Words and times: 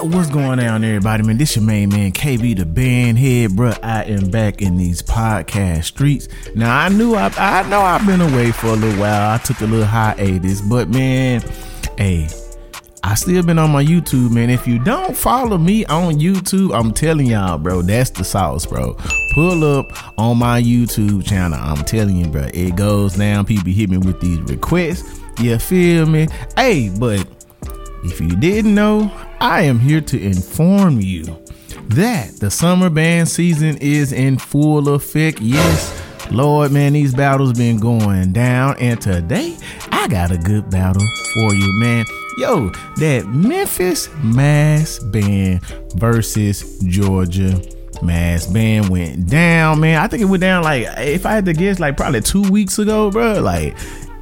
What's 0.00 0.30
going 0.30 0.60
on, 0.60 0.84
everybody? 0.84 1.24
Man, 1.24 1.38
this 1.38 1.56
your 1.56 1.64
main 1.64 1.88
man, 1.88 2.12
KB 2.12 2.56
the 2.56 2.64
band 2.64 3.18
head, 3.18 3.56
bro. 3.56 3.72
I 3.82 4.04
am 4.04 4.30
back 4.30 4.62
in 4.62 4.76
these 4.76 5.02
podcast 5.02 5.84
streets. 5.84 6.28
Now, 6.54 6.78
I 6.78 6.88
knew 6.88 7.16
I, 7.16 7.32
I 7.36 7.68
know 7.68 7.80
I've 7.80 8.06
been 8.06 8.20
away 8.20 8.52
for 8.52 8.68
a 8.68 8.74
little 8.74 9.00
while. 9.00 9.34
I 9.34 9.38
took 9.38 9.60
a 9.60 9.64
little 9.64 9.84
hiatus, 9.84 10.60
but 10.60 10.88
man, 10.88 11.42
hey, 11.96 12.28
I 13.02 13.16
still 13.16 13.42
been 13.42 13.58
on 13.58 13.72
my 13.72 13.84
YouTube, 13.84 14.30
man. 14.30 14.50
If 14.50 14.68
you 14.68 14.78
don't 14.78 15.16
follow 15.16 15.58
me 15.58 15.84
on 15.86 16.14
YouTube, 16.14 16.78
I'm 16.78 16.92
telling 16.92 17.26
y'all, 17.26 17.58
bro, 17.58 17.82
that's 17.82 18.10
the 18.10 18.22
sauce, 18.22 18.66
bro. 18.66 18.96
Pull 19.34 19.64
up 19.64 19.86
on 20.16 20.38
my 20.38 20.62
YouTube 20.62 21.26
channel. 21.26 21.58
I'm 21.60 21.84
telling 21.84 22.16
you, 22.16 22.28
bro, 22.28 22.48
it 22.54 22.76
goes 22.76 23.16
down. 23.16 23.46
People 23.46 23.72
hit 23.72 23.90
me 23.90 23.98
with 23.98 24.20
these 24.20 24.38
requests. 24.42 25.20
You 25.40 25.58
feel 25.58 26.06
me? 26.06 26.28
Hey, 26.56 26.88
but 26.88 27.26
if 28.04 28.20
you 28.20 28.36
didn't 28.36 28.76
know, 28.76 29.10
I 29.40 29.62
am 29.62 29.78
here 29.78 30.00
to 30.00 30.20
inform 30.20 31.00
you 31.00 31.24
that 31.88 32.36
the 32.40 32.50
summer 32.50 32.90
band 32.90 33.28
season 33.28 33.76
is 33.78 34.12
in 34.12 34.36
full 34.38 34.88
effect. 34.88 35.40
Yes, 35.40 36.02
Lord, 36.30 36.72
man, 36.72 36.92
these 36.92 37.14
battles 37.14 37.52
been 37.52 37.78
going 37.78 38.32
down, 38.32 38.76
and 38.78 39.00
today 39.00 39.56
I 39.92 40.08
got 40.08 40.32
a 40.32 40.38
good 40.38 40.70
battle 40.70 41.06
for 41.34 41.54
you, 41.54 41.72
man. 41.80 42.04
Yo, 42.38 42.70
that 42.96 43.26
Memphis 43.26 44.08
Mass 44.22 44.98
Band 44.98 45.62
versus 45.94 46.78
Georgia 46.80 47.60
Mass 48.02 48.46
Band 48.46 48.88
went 48.88 49.28
down, 49.28 49.80
man. 49.80 50.00
I 50.00 50.08
think 50.08 50.22
it 50.22 50.26
went 50.26 50.40
down 50.40 50.64
like 50.64 50.86
if 50.98 51.26
I 51.26 51.32
had 51.32 51.44
to 51.46 51.52
guess, 51.52 51.80
like 51.80 51.96
probably 51.96 52.20
two 52.20 52.42
weeks 52.50 52.78
ago, 52.78 53.10
bro. 53.10 53.40
Like 53.40 53.76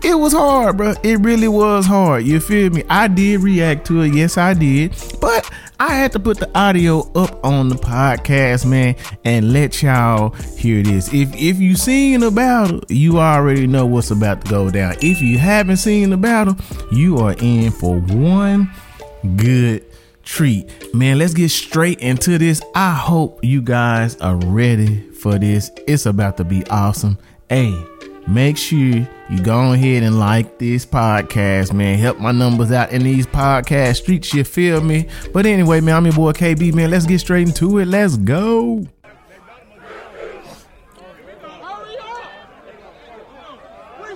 it 0.07 0.15
was 0.15 0.33
hard, 0.33 0.77
bro. 0.77 0.95
It 1.03 1.19
really 1.21 1.49
was 1.49 1.85
hard. 1.85 2.25
You 2.25 2.39
feel 2.39 2.71
me? 2.71 2.85
I 2.89 3.09
did 3.09 3.41
react 3.41 3.87
to 3.89 4.03
it. 4.03 4.15
Yes, 4.15 4.39
I 4.39 4.55
did. 4.55 4.95
But 5.21 5.51
I 5.81 5.95
had 5.95 6.13
to 6.13 6.21
put 6.21 6.39
the 6.39 6.48
audio 6.57 7.01
up 7.15 7.45
on 7.45 7.69
the 7.69 7.75
podcast, 7.75 8.65
man, 8.67 8.95
and 9.25 9.53
let 9.53 9.83
y'all 9.83 10.31
hear 10.57 10.85
this. 10.85 11.13
If 11.13 11.35
if 11.35 11.59
you 11.59 11.75
seen 11.75 12.21
the 12.21 12.31
battle, 12.31 12.81
you 12.89 13.19
already 13.19 13.67
know 13.67 13.85
what's 13.85 14.13
about 14.13 14.45
to 14.45 14.51
go 14.51 14.71
down. 14.71 14.95
If 15.03 15.21
you 15.21 15.39
haven't 15.39 15.79
seen 15.79 16.11
the 16.11 16.17
battle, 16.17 16.57
you 16.93 17.19
are 17.19 17.35
in 17.41 17.73
for 17.73 17.98
one 17.98 18.70
good 19.37 19.85
treat. 20.23 20.95
Man, 20.95 21.19
let's 21.19 21.35
get 21.35 21.51
straight 21.51 21.98
into 21.98 22.39
this. 22.39 22.63
I 22.77 22.95
hope 22.95 23.45
you 23.45 23.61
guys 23.61 24.17
are 24.20 24.37
ready 24.37 25.11
for 25.11 25.37
this. 25.37 25.73
It's 25.89 26.07
about 26.07 26.37
to 26.37 26.45
be 26.45 26.65
awesome. 26.69 27.19
Hey, 27.48 27.75
make 28.29 28.57
sure 28.57 29.09
you 29.29 29.43
go 29.43 29.73
ahead 29.73 30.03
and 30.03 30.19
like 30.19 30.59
this 30.59 30.87
podcast, 30.87 31.73
man. 31.73 31.99
Help 31.99 32.19
my 32.19 32.33
numbers 32.33 32.71
out 32.71 32.93
in 32.93 33.03
these 33.03 33.27
podcast 33.27 33.97
streets, 33.97 34.33
you 34.33 34.45
feel 34.45 34.81
me? 34.81 35.09
But 35.33 35.47
anyway, 35.47 35.81
man, 35.81 35.97
I'm 35.97 36.05
your 36.05 36.15
boy 36.15 36.33
KB, 36.33 36.73
man. 36.75 36.91
Let's 36.91 37.07
get 37.07 37.19
straight 37.19 37.49
into 37.49 37.79
it. 37.79 37.87
Let's 37.87 38.17
go. 38.17 38.87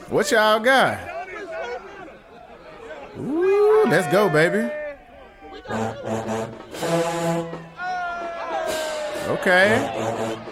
What 0.08 0.31
y'all 0.33 0.58
got? 0.58 0.98
Ooh, 3.19 3.84
let's 3.88 4.11
go, 4.12 4.28
baby. 4.28 4.70
Okay. 9.28 10.47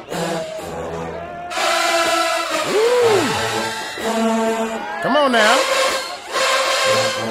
Come 5.03 5.17
on 5.17 5.31
now. 5.31 5.57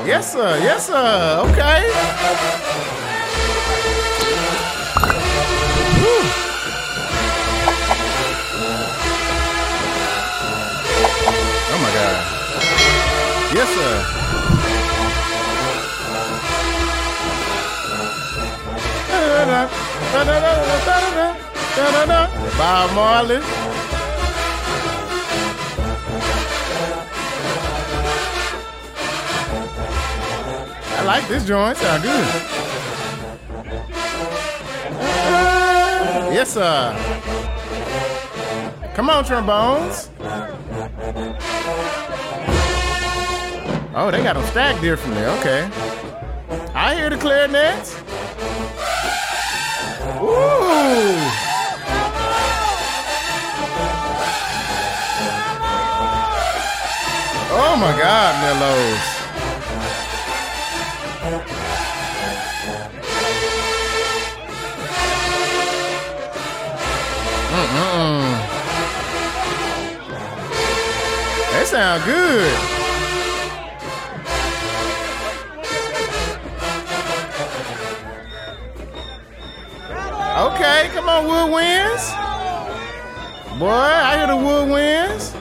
Yes, 0.05 0.31
sir. 0.31 0.57
Yes, 0.63 0.87
sir. 0.87 1.41
Okay. 1.43 1.83
Woo. 5.99 6.21
Oh 11.69 11.79
my 11.83 11.91
God. 11.91 12.17
Yes, 13.53 13.69
sir. 13.75 14.13
Bob 22.57 22.93
Marley. 22.95 23.66
Like 31.07 31.27
this 31.29 31.45
joint. 31.45 31.77
Sound 31.77 32.03
good. 32.03 32.27
Yes, 36.33 36.53
sir. 36.53 36.93
Come 38.93 39.09
on, 39.09 39.23
trombones. 39.23 40.09
Oh, 43.95 44.09
they 44.11 44.21
got 44.21 44.33
them 44.33 44.45
stacked 44.47 44.81
differently. 44.81 45.23
Okay. 45.23 45.69
I 46.75 46.93
hear 46.93 47.09
the 47.09 47.15
clarinets. 47.15 47.95
Ooh. 50.19 50.35
Oh 57.59 57.77
my 57.79 57.97
God, 57.97 58.59
Mellows. 58.59 59.16
Sound 71.67 72.03
good. 72.05 72.53
Okay, 80.37 80.89
come 80.93 81.09
on, 81.09 81.25
woodwinds. 81.25 82.13
Boy, 83.59 83.67
I 83.67 84.17
hear 84.17 84.27
the 84.27 84.33
woodwinds. 84.33 85.33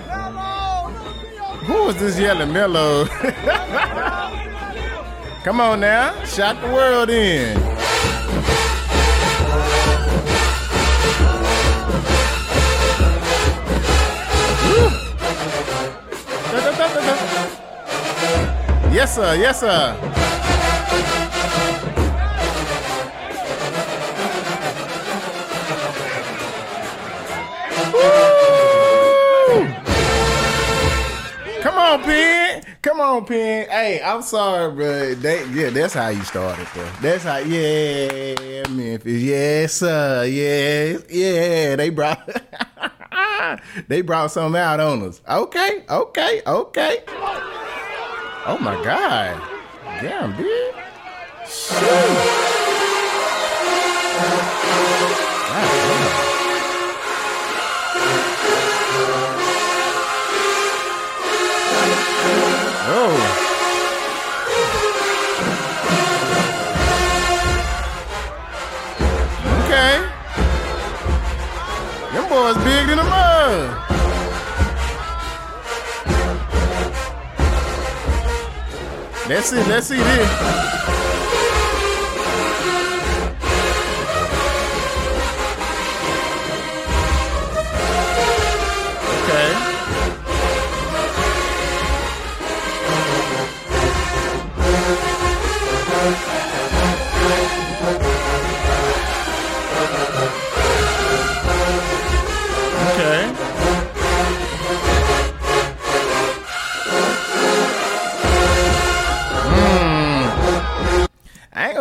Who 1.66 1.90
is 1.90 1.96
this 2.00 2.18
yelling 2.18 2.52
mellow? 2.52 3.04
come 5.44 5.60
on 5.60 5.78
now, 5.78 6.24
shot 6.24 6.60
the 6.60 6.66
world 6.72 7.08
in. 7.08 7.65
Yes, 18.96 19.14
sir. 19.14 19.34
Yes, 19.34 19.60
sir. 19.60 19.94
Woo! 27.92 29.66
Come 31.60 31.76
on, 31.76 32.02
Pin. 32.04 32.64
Come 32.80 33.00
on, 33.00 33.26
Pin. 33.26 33.68
Hey, 33.68 34.00
I'm 34.02 34.22
sorry, 34.22 34.72
bro. 34.74 35.14
They, 35.14 35.46
yeah, 35.50 35.68
that's 35.68 35.92
how 35.92 36.08
you 36.08 36.22
started, 36.22 36.66
bro. 36.72 36.88
That's 37.02 37.24
how, 37.24 37.36
yeah, 37.36 38.66
Memphis. 38.70 39.22
Yes, 39.22 39.74
sir. 39.74 40.24
Yes, 40.24 41.02
yeah. 41.10 41.76
They 41.76 41.90
brought, 41.90 42.26
they 43.88 44.00
brought 44.00 44.30
something 44.30 44.58
out 44.58 44.80
on 44.80 45.02
us. 45.02 45.20
Okay, 45.28 45.84
okay, 45.86 46.40
okay. 46.46 47.55
Oh 48.48 48.58
my 48.58 48.80
God. 48.84 49.42
Damn, 50.00 50.36
dude. 50.36 50.72
Shoot. 51.48 51.82
Oh. 62.88 63.16
Okay. 69.64 70.06
Them 72.12 72.28
boys 72.28 72.56
big 72.64 72.90
in 72.90 72.96
the 72.98 73.02
mud. 73.02 73.35
Let's 79.28 79.50
see, 79.50 79.56
let's 79.64 79.88
see 79.88 79.96
this. 79.96 81.15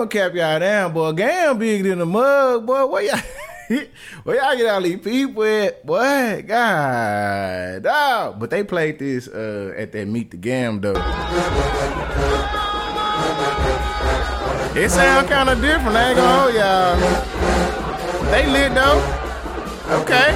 Gonna 0.07 0.29
cap 0.29 0.35
y'all 0.35 0.59
down, 0.59 0.93
boy. 0.93 1.11
Gam 1.13 1.57
bigger 1.57 1.89
than 1.89 1.99
the 1.99 2.05
mug, 2.05 2.65
boy. 2.65 2.85
Where 2.85 3.03
y'all? 3.03 3.19
Where 4.23 4.35
y'all 4.35 4.55
get 4.55 4.67
all 4.67 4.81
these 4.81 4.99
people 4.99 5.43
at? 5.43 5.85
Boy, 5.85 6.43
God, 6.47 7.83
dog. 7.83 8.39
But 8.39 8.49
they 8.51 8.63
played 8.63 8.99
this 8.99 9.27
uh, 9.27 9.73
at 9.75 9.91
that 9.91 10.07
Meet 10.07 10.31
the 10.31 10.37
Gam 10.37 10.81
though. 10.81 10.93
It 14.75 14.89
sound 14.89 15.27
kind 15.27 15.49
of 15.49 15.61
different. 15.61 15.95
I 15.95 16.09
ain't 16.09 16.17
gonna 16.17 16.39
hold 16.41 16.53
y'all. 16.53 16.95
They 18.31 18.45
lit 18.47 18.73
though. 18.73 19.01
Okay. 20.01 20.33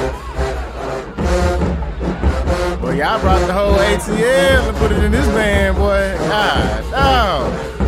Well, 2.82 2.96
y'all 2.96 3.20
brought 3.20 3.46
the 3.46 3.54
whole 3.54 3.76
ATL 3.76 4.70
and 4.70 4.78
put 4.78 4.92
it 4.92 5.04
in 5.04 5.12
this 5.12 5.28
band, 5.28 5.78
boy. 5.78 6.16
God, 6.28 6.92
dog. 6.92 7.79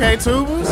Okay, 0.00 0.14
tubers. 0.14 0.70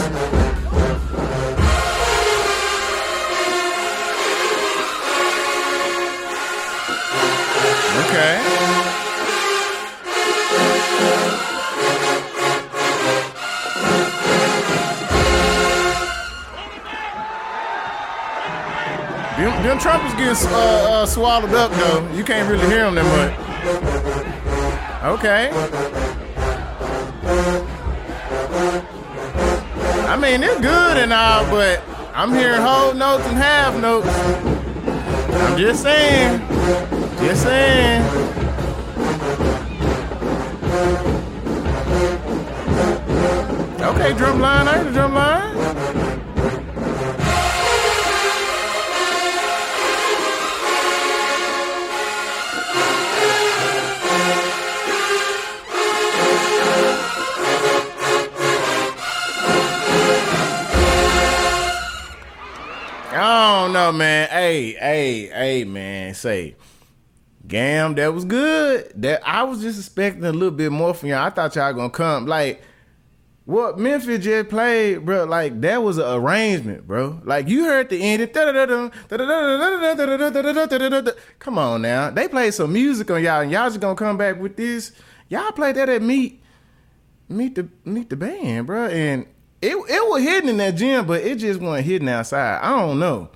Okay. 8.07 8.39
Them, 19.37 19.63
them 19.65 19.79
trumpets 19.81 20.15
get 20.15 20.37
uh, 20.53 20.57
uh, 20.89 21.05
swallowed 21.05 21.53
up 21.53 21.73
though. 21.73 22.09
You 22.13 22.23
can't 22.23 22.49
really 22.49 22.69
hear 22.69 22.89
them 22.89 22.95
that 22.95 23.05
much. 23.17 23.35
Okay. 25.19 25.51
I 30.17 30.19
mean, 30.19 30.41
they're 30.41 30.59
good 30.63 30.97
and 30.97 31.13
all, 31.13 31.45
but 31.51 31.83
I'm 32.15 32.33
hearing 32.33 32.63
whole 32.63 32.95
notes 32.95 33.23
and 33.27 33.37
half 33.37 33.79
notes. 33.79 34.09
I'm 34.09 35.59
just 35.59 35.83
saying. 35.83 36.41
Just 37.19 37.43
saying. 37.43 38.03
Okay, 43.83 44.15
drum 44.15 44.41
line. 44.41 44.67
I 44.67 44.79
heard 44.79 44.87
the 44.87 44.93
drum 44.93 45.13
Hey, 64.47 64.75
hey, 64.75 65.27
hey, 65.27 65.65
man. 65.65 66.15
Say, 66.15 66.55
Gam, 67.49 67.97
that 67.97 68.15
was 68.15 68.25
good. 68.25 68.93
That 68.95 69.27
I 69.27 69.43
was 69.43 69.61
just 69.61 69.77
expecting 69.77 70.25
a 70.25 70.31
little 70.31 70.53
bit 70.53 70.71
more 70.71 70.95
from 70.95 71.09
y'all. 71.09 71.25
I 71.25 71.31
thought 71.31 71.57
y'all 71.57 71.73
gonna 71.73 71.91
come 71.91 72.27
like 72.27 72.63
what 73.45 73.77
Memphis 73.77 74.23
just 74.23 74.49
played, 74.49 75.05
bro. 75.05 75.25
Like 75.25 75.61
that 75.63 75.83
was 75.83 75.99
an 75.99 76.15
arrangement, 76.15 76.87
bro. 76.87 77.21
Like 77.25 77.49
you 77.49 77.65
heard 77.65 77.89
the 77.89 78.01
end. 78.01 78.33
Come 81.41 81.59
on 81.59 81.83
now, 81.83 82.11
they 82.11 82.29
played 82.29 82.55
some 82.55 82.73
music 82.73 83.11
on 83.11 83.25
y'all, 83.25 83.41
and 83.41 83.51
y'all 83.51 83.69
just 83.69 83.81
gonna 83.81 83.97
come 83.97 84.17
back 84.17 84.39
with 84.39 84.57
this. 84.57 84.93
Y'all 85.29 85.51
played 85.51 85.75
that 85.75 85.89
at 85.89 86.03
meet, 86.03 86.41
meet 87.29 87.57
the 87.57 87.69
meet 87.85 88.11
the 88.11 88.17
band, 88.17 88.69
bro, 88.69 88.87
and 88.87 89.27
it 89.61 89.75
it 89.75 90.09
was 90.09 90.23
hidden 90.23 90.51
in 90.51 90.57
that 90.59 90.77
gym, 90.77 91.05
but 91.05 91.23
it 91.23 91.39
just 91.39 91.61
wasn't 91.61 91.85
hidden 91.85 92.09
outside. 92.09 92.61
I 92.63 92.71
don't 92.79 93.01
know. 93.01 93.29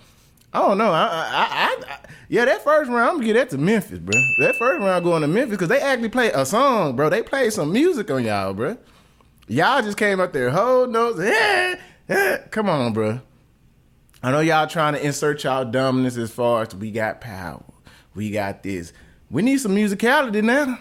I 0.53 0.61
don't 0.61 0.79
know. 0.79 0.91
I, 0.91 1.05
I, 1.05 1.77
I, 1.87 1.99
yeah, 2.29 2.45
that 2.45 2.65
first 2.65 2.91
round, 2.91 3.09
I'm 3.09 3.15
gonna 3.17 3.27
get 3.27 3.35
that 3.35 3.51
to 3.51 3.59
Memphis, 3.59 4.01
bro. 4.01 4.21
That 4.41 4.57
first 4.57 4.81
round 4.81 5.05
going 5.05 5.23
to 5.23 5.29
Memphis 5.29 5.53
because 5.53 5.69
they 5.69 5.81
actually 5.81 6.09
played 6.09 6.33
a 6.35 6.45
song, 6.45 6.97
bro. 6.97 7.09
They 7.09 7.23
played 7.23 7.53
some 7.53 7.73
music 7.73 8.11
on 8.11 8.25
y'all, 8.25 8.53
bro. 8.53 8.77
Y'all 9.47 9.83
just 9.83 9.97
came 9.97 10.21
up 10.21 10.33
there, 10.33 10.51
whole 10.51 10.87
notes. 10.87 11.21
Eh, 11.21 11.77
eh. 12.09 12.39
Come 12.51 12.69
on, 12.69 12.93
bro. 12.93 13.21
I 14.23 14.33
know 14.33 14.41
y'all 14.41 14.67
trying 14.67 14.95
to 14.95 15.05
insert 15.05 15.45
y'all 15.45 15.65
dumbness 15.65 16.17
as 16.17 16.31
far 16.31 16.63
as 16.63 16.75
we 16.75 16.91
got 16.91 17.21
power, 17.21 17.65
we 18.15 18.31
got 18.31 18.63
this. 18.63 18.93
We 19.31 19.43
need 19.43 19.59
some 19.59 19.75
musicality 19.75 20.43
now. 20.43 20.79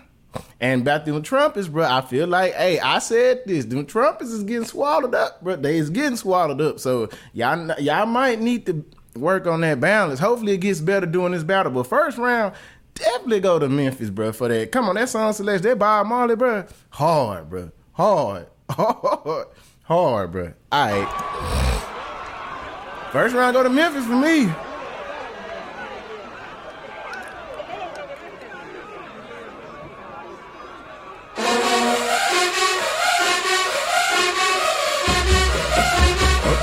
And 0.60 0.81
about 0.81 1.06
them 1.06 1.24
trumpets, 1.24 1.68
bro, 1.68 1.86
I 1.86 2.01
feel 2.01 2.27
like, 2.27 2.54
hey, 2.54 2.80
I 2.80 3.00
said 3.00 3.42
this. 3.45 3.66
Them 3.66 3.86
trumpets 3.86 4.30
is 4.30 4.44
getting 4.44 4.66
swallowed 4.68 5.16
up, 5.16 5.42
bro. 5.42 5.56
They 5.56 5.77
is 5.77 5.89
getting 5.89 6.18
swallowed 6.18 6.62
up. 6.62 6.80
So 6.80 7.10
y'all, 7.33 7.80
y'all 7.80 8.06
might 8.06 8.39
need 8.39 8.66
to 8.68 8.86
work 9.19 9.48
on 9.48 9.62
that 9.62 9.80
balance. 9.80 10.19
Hopefully, 10.19 10.54
it 10.54 10.60
gets 10.60 10.81
better 10.81 11.06
doing 11.06 11.31
this 11.31 11.44
battle. 11.44 11.71
But 11.71 11.88
first 11.88 12.18
round, 12.18 12.54
definitely 12.94 13.39
go 13.39 13.60
to 13.60 13.69
Memphis, 13.69 14.10
bro, 14.10 14.31
for 14.31 14.48
that. 14.48 14.71
Come 14.71 14.89
on, 14.89 14.95
that 14.95 15.10
song 15.10 15.33
selection, 15.33 15.63
that 15.69 15.80
Bob 15.80 16.07
Marley, 16.07 16.36
bro, 16.36 16.66
hard, 16.89 17.50
bro, 17.50 17.71
hard, 17.94 18.48
hard, 18.69 19.48
hard, 19.83 20.31
bro. 20.31 20.54
All 20.71 20.92
right. 20.92 22.10
First 23.12 23.36
round, 23.36 23.54
go 23.56 23.63
to 23.63 23.69
Memphis 23.69 24.06
for 24.06 24.16
me. 24.16 24.51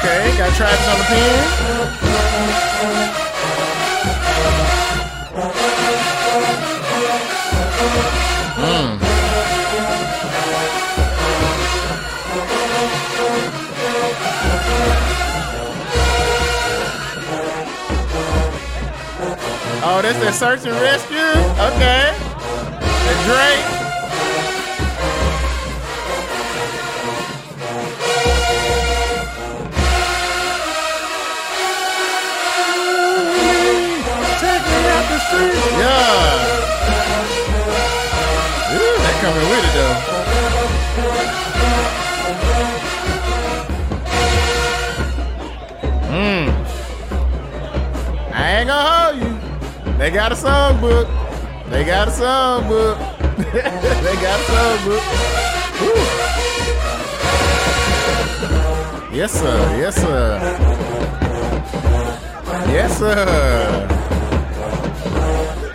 Okay, 0.06 0.38
got 0.38 0.54
Travis 0.54 0.86
on 0.86 0.98
the 0.98 1.04
pen. 1.04 1.66
Mm. 8.56 8.98
Oh, 19.82 20.00
that's 20.02 20.20
that 20.20 20.34
search 20.34 20.66
and 20.66 20.80
rescue? 20.80 21.18
Okay. 21.58 22.14
The 23.06 23.14
Drake. 23.24 23.75
Yeah. 35.32 36.38
Ooh, 38.74 38.96
they 39.02 39.14
coming 39.20 39.46
with 39.50 39.64
it 39.66 39.72
though. 39.74 39.98
Hmm. 46.12 46.46
I 48.32 48.36
ain't 48.58 48.68
gonna 48.68 48.88
hold 48.88 49.16
you. 49.22 49.32
They 49.98 50.10
got 50.10 50.30
a 50.30 50.36
song 50.36 50.80
book. 50.80 51.08
They 51.70 51.84
got 51.84 52.06
a 52.06 52.12
song 52.12 52.68
book. 52.68 52.98
they 53.52 54.14
got 54.22 54.40
a 54.40 54.44
song 54.44 54.78
book. 54.84 55.02
Woo. 55.80 56.36
Yes, 59.16 59.32
sir. 59.32 59.76
Yes, 59.76 59.96
sir. 59.96 60.38
Yes, 62.68 62.98
sir. 62.98 63.95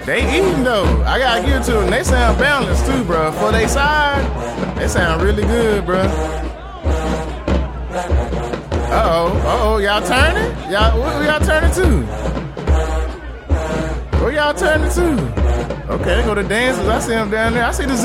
They 0.06 0.24
eating 0.36 0.64
though. 0.64 1.04
I 1.04 1.20
gotta 1.20 1.46
give 1.46 1.62
it 1.62 1.64
to 1.66 1.74
them. 1.74 1.90
They 1.92 2.04
sound 2.04 2.40
balanced 2.40 2.86
too, 2.86 3.04
bro. 3.04 3.32
For 3.34 3.52
they 3.52 3.68
side, 3.68 4.26
they 4.78 4.88
sound 4.88 5.22
really 5.22 5.44
good, 5.44 5.86
bro. 5.86 6.00
Uh 8.92 9.04
oh, 9.06 9.38
uh 9.46 9.60
oh, 9.62 9.78
y'all 9.78 10.02
turning? 10.02 10.52
Y'all, 10.72 11.00
where 11.00 11.24
y'all 11.24 11.40
turning 11.40 11.72
to? 11.74 12.06
Where 14.18 14.34
y'all 14.34 14.54
turning 14.54 14.92
to? 14.92 15.94
Okay, 15.94 16.16
they 16.16 16.24
go 16.24 16.34
to 16.34 16.44
dances. 16.44 16.88
I 16.88 17.00
see 17.00 17.12
them 17.12 17.30
down 17.30 17.54
there. 17.54 17.64
I 17.64 17.72
see 17.72 17.86
the 17.86 17.96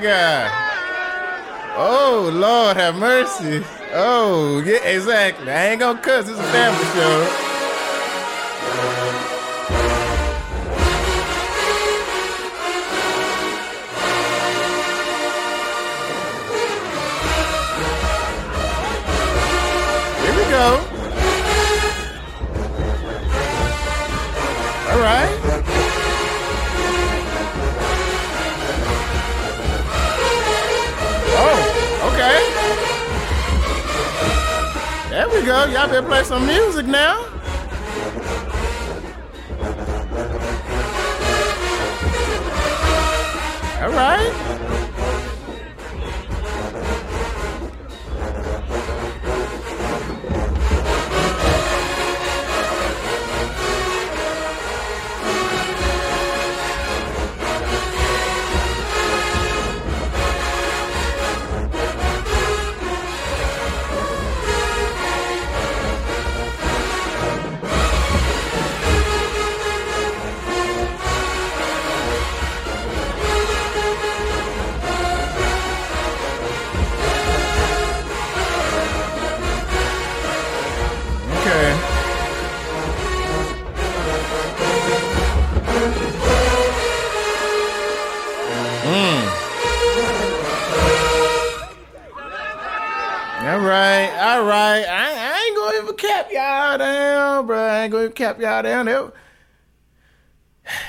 God. 0.00 0.50
Oh 1.76 2.30
Lord, 2.32 2.76
have 2.76 2.96
mercy. 2.96 3.64
Oh 3.92 4.62
yeah, 4.64 4.84
exactly. 4.84 5.50
I 5.50 5.68
ain't 5.68 5.80
gonna 5.80 6.00
cuss. 6.00 6.28
It's 6.28 6.38
a 6.38 6.42
family 6.44 6.84
show. 6.94 7.26
Here 20.24 20.36
we 20.36 20.50
go. 20.50 20.87
Go. 35.48 35.64
Y'all 35.64 35.88
better 35.88 36.02
play 36.02 36.22
some 36.24 36.46
music 36.46 36.86
now. 36.86 37.24
All 43.80 43.90
right. 43.90 44.77
Y'all 98.38 98.62
down. 98.62 98.88
It, 98.88 99.12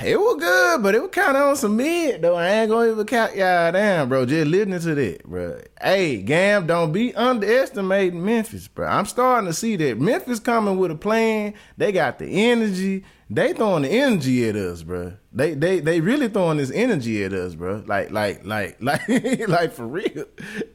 it 0.04 0.18
was 0.18 0.36
good, 0.38 0.82
but 0.82 0.94
it 0.94 1.00
was 1.00 1.10
kind 1.10 1.36
of 1.36 1.48
on 1.48 1.56
some 1.56 1.76
mid 1.76 2.20
though. 2.22 2.34
I 2.34 2.48
ain't 2.48 2.70
gonna 2.70 2.92
even 2.92 3.06
cap 3.06 3.30
y'all 3.34 3.72
down, 3.72 4.08
bro. 4.08 4.26
Just 4.26 4.50
listening 4.50 4.80
to 4.80 4.94
that, 4.94 5.24
bro. 5.24 5.60
Hey, 5.80 6.20
Gam, 6.20 6.66
don't 6.66 6.92
be 6.92 7.14
underestimating 7.14 8.22
Memphis, 8.22 8.68
bro. 8.68 8.86
I'm 8.86 9.06
starting 9.06 9.46
to 9.46 9.54
see 9.54 9.76
that 9.76 9.98
Memphis 9.98 10.38
coming 10.38 10.76
with 10.78 10.90
a 10.90 10.96
plan. 10.96 11.54
They 11.78 11.92
got 11.92 12.18
the 12.18 12.26
energy. 12.26 13.04
They 13.30 13.52
throwing 13.52 13.84
the 13.84 13.88
energy 13.88 14.48
at 14.48 14.56
us, 14.56 14.82
bro. 14.82 15.14
They 15.32 15.54
they 15.54 15.80
they 15.80 16.00
really 16.00 16.28
throwing 16.28 16.58
this 16.58 16.70
energy 16.72 17.24
at 17.24 17.32
us, 17.32 17.54
bro. 17.54 17.82
Like 17.86 18.10
like 18.10 18.44
like 18.44 18.76
like 18.80 19.08
like 19.48 19.72
for 19.72 19.86
real. 19.86 20.26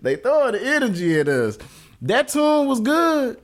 They 0.01 0.15
throwing 0.15 0.53
the 0.53 0.65
energy 0.65 1.19
at 1.19 1.27
us. 1.27 1.59
That 2.01 2.27
tune 2.29 2.67
was 2.67 2.79
good. 2.79 3.39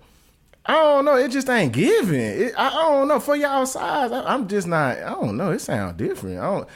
I 0.66 0.74
don't 0.74 1.06
know. 1.06 1.16
It 1.16 1.32
just 1.32 1.50
ain't 1.50 1.74
giving. 1.74 2.20
It, 2.20 2.54
I, 2.58 2.68
I 2.68 2.72
don't 2.72 3.08
know. 3.08 3.20
For 3.20 3.36
y'all 3.36 3.66
size, 3.66 4.12
I, 4.12 4.24
I'm 4.24 4.48
just 4.48 4.68
not. 4.68 4.98
I 4.98 5.10
don't 5.10 5.38
know. 5.38 5.52
It 5.52 5.60
sounds 5.60 5.98
different. 5.98 6.40
I 6.40 6.44
don't. 6.44 6.68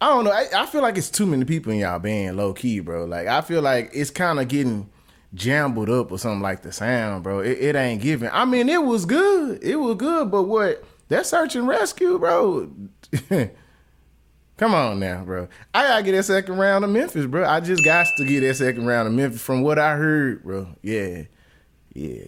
I 0.00 0.06
don't 0.08 0.24
know. 0.24 0.32
I, 0.32 0.46
I 0.54 0.66
feel 0.66 0.82
like 0.82 0.98
it's 0.98 1.10
too 1.10 1.26
many 1.26 1.44
people 1.44 1.72
in 1.72 1.78
y'all 1.78 1.98
band, 1.98 2.36
low 2.36 2.52
key, 2.52 2.80
bro. 2.80 3.04
Like 3.04 3.28
I 3.28 3.40
feel 3.40 3.62
like 3.62 3.90
it's 3.94 4.10
kind 4.10 4.40
of 4.40 4.48
getting 4.48 4.90
jumbled 5.32 5.88
up 5.88 6.10
or 6.12 6.18
something 6.18 6.42
like 6.42 6.62
the 6.62 6.72
sound, 6.72 7.22
bro. 7.22 7.40
It, 7.40 7.58
it 7.58 7.76
ain't 7.76 8.02
giving. 8.02 8.28
I 8.32 8.44
mean, 8.44 8.68
it 8.68 8.82
was 8.82 9.06
good. 9.06 9.62
It 9.62 9.76
was 9.76 9.96
good, 9.96 10.30
but 10.30 10.42
what 10.44 10.84
that 11.08 11.26
search 11.26 11.56
and 11.56 11.68
rescue, 11.68 12.18
bro. 12.18 12.70
Come 14.58 14.74
on 14.74 15.00
now, 15.00 15.24
bro. 15.24 15.48
I 15.74 15.88
gotta 15.88 16.02
get 16.02 16.12
that 16.12 16.24
second 16.24 16.56
round 16.56 16.84
of 16.84 16.90
Memphis, 16.90 17.26
bro. 17.26 17.44
I 17.44 17.60
just 17.60 17.84
got 17.84 18.06
to 18.16 18.24
get 18.24 18.40
that 18.40 18.54
second 18.56 18.86
round 18.86 19.08
of 19.08 19.14
Memphis 19.14 19.40
from 19.40 19.62
what 19.62 19.78
I 19.78 19.96
heard, 19.96 20.42
bro. 20.42 20.68
Yeah. 20.82 21.22
Yeah. 21.94 22.22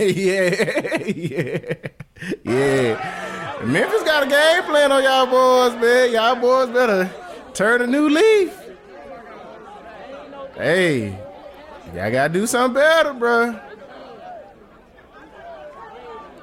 yeah. 0.00 1.04
yeah. 1.06 1.74
Yeah. 2.44 3.60
Memphis 3.64 4.02
got 4.02 4.24
a 4.24 4.26
game 4.26 4.62
plan 4.64 4.90
on 4.90 5.02
y'all 5.02 5.26
boys, 5.26 5.80
man. 5.80 6.12
Y'all 6.12 6.34
boys 6.36 6.68
better 6.70 7.10
turn 7.54 7.82
a 7.82 7.86
new 7.86 8.08
leaf. 8.08 8.56
Hey, 10.56 11.08
y'all 11.94 12.10
gotta 12.10 12.32
do 12.32 12.46
something 12.46 12.74
better, 12.74 13.12
bro. 13.14 13.58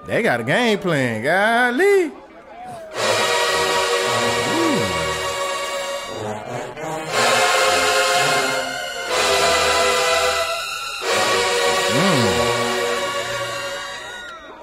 They 0.07 0.23
got 0.23 0.39
a 0.39 0.43
game 0.43 0.79
plan, 0.79 1.23
golly. 1.23 2.11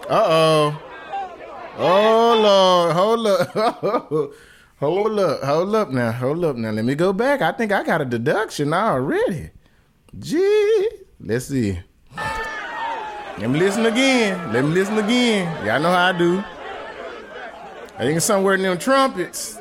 Uh 0.09 0.25
oh. 0.27 0.83
Oh 1.77 2.41
Lord, 2.41 2.95
hold 2.95 3.27
up. 3.27 3.55
hold 4.79 5.19
up, 5.19 5.43
hold 5.43 5.75
up 5.75 5.91
now, 5.91 6.13
hold 6.13 6.45
up 6.45 6.57
now. 6.57 6.71
Let 6.71 6.85
me 6.85 6.95
go 6.95 7.13
back. 7.13 7.41
I 7.41 7.53
think 7.53 7.73
I 7.73 7.83
got 7.83 8.03
a 8.03 8.05
deduction 8.05 8.73
already. 8.75 9.51
Gee, 10.19 10.89
let's 11.21 11.47
see. 11.47 11.81
Let 12.17 13.51
me 13.51 13.59
listen 13.59 13.87
again. 13.87 14.53
Let 14.53 14.65
me 14.65 14.71
listen 14.71 14.99
again. 14.99 15.67
Y'all 15.67 15.81
know 15.81 15.91
how 15.91 16.09
I 16.09 16.13
do. 16.13 16.45
I 17.97 17.99
think 17.99 18.17
it's 18.17 18.27
somewhere 18.27 18.55
in 18.55 18.63
them 18.63 18.79
trumpets. 18.79 19.59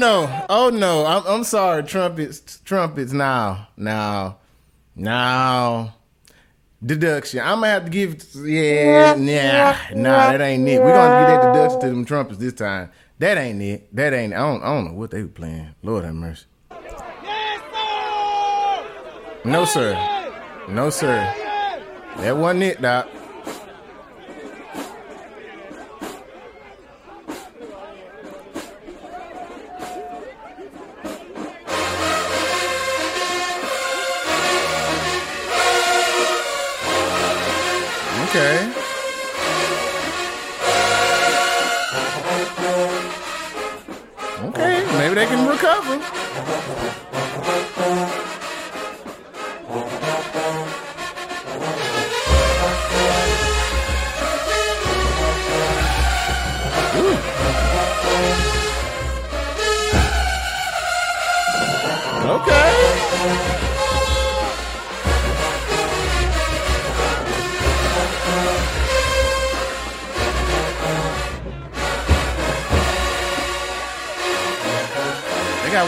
No! 0.00 0.46
Oh 0.48 0.70
no! 0.70 1.06
I'm 1.06 1.26
I'm 1.26 1.44
sorry. 1.44 1.84
Trumpets, 1.84 2.60
trumpets. 2.64 3.12
Now, 3.12 3.68
now, 3.76 4.38
now. 4.96 5.94
Deduction. 6.84 7.40
I'm 7.40 7.56
gonna 7.56 7.66
have 7.66 7.84
to 7.84 7.90
give. 7.90 8.24
Yeah, 8.34 9.14
nah, 9.14 9.76
nah. 9.94 10.32
That 10.32 10.40
ain't 10.40 10.66
it. 10.66 10.80
We're 10.80 10.94
gonna 10.94 11.20
give 11.20 11.42
that 11.42 11.52
deduction 11.52 11.80
to 11.80 11.86
them 11.88 12.04
trumpets 12.06 12.38
this 12.38 12.54
time. 12.54 12.90
That 13.18 13.36
ain't 13.36 13.60
it. 13.60 13.94
That 13.94 14.14
ain't. 14.14 14.32
I 14.32 14.38
don't. 14.38 14.62
I 14.62 14.66
don't 14.68 14.86
know 14.86 14.94
what 14.94 15.10
they 15.10 15.20
were 15.22 15.28
playing. 15.28 15.74
Lord 15.82 16.04
have 16.06 16.14
mercy. 16.14 16.46
No 19.44 19.66
sir. 19.66 19.92
No 20.68 20.88
sir. 20.88 21.16
That 22.16 22.36
wasn't 22.36 22.62
it, 22.62 22.80
doc. 22.80 23.08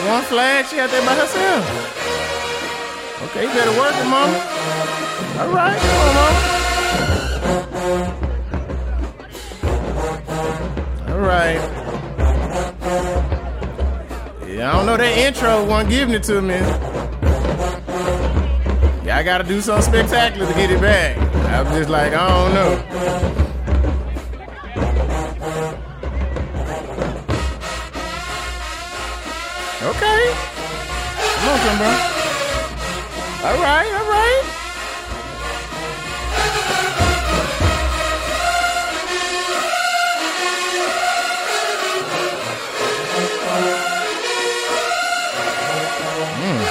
One 0.06 0.22
flag. 0.24 0.66
She 0.66 0.78
out 0.80 0.90
there 0.90 1.04
by 1.06 1.14
herself. 1.14 1.64
Okay, 3.24 3.42
you 3.46 3.52
better 3.52 3.78
work 3.78 3.94
it, 3.94 4.04
mama. 4.04 4.36
All 5.38 5.48
right, 5.48 5.78
come 5.80 5.98
on, 6.00 6.14
mama. 6.14 6.52
All 11.08 11.20
right. 11.20 11.60
Yeah, 14.48 14.70
I 14.70 14.72
don't 14.76 14.86
know 14.86 14.96
that 14.96 15.16
intro 15.18 15.64
wasn't 15.64 15.90
giving 15.90 16.14
it 16.14 16.22
to 16.24 16.42
me. 16.42 16.58
Yeah, 19.04 19.16
I 19.16 19.22
gotta 19.22 19.44
do 19.44 19.60
something 19.60 19.92
spectacular 19.92 20.46
to 20.46 20.54
get 20.54 20.70
it 20.70 20.80
back. 20.80 21.16
I'm 21.52 21.66
just 21.76 21.90
like, 21.90 22.12
I 22.12 22.28
don't 22.28 22.54
know. 22.54 22.91
Bro. 31.62 31.70
All 33.44 33.56
right, 33.62 33.86
all 33.94 34.10
right. 34.10 34.42
Hmm. 46.42 46.62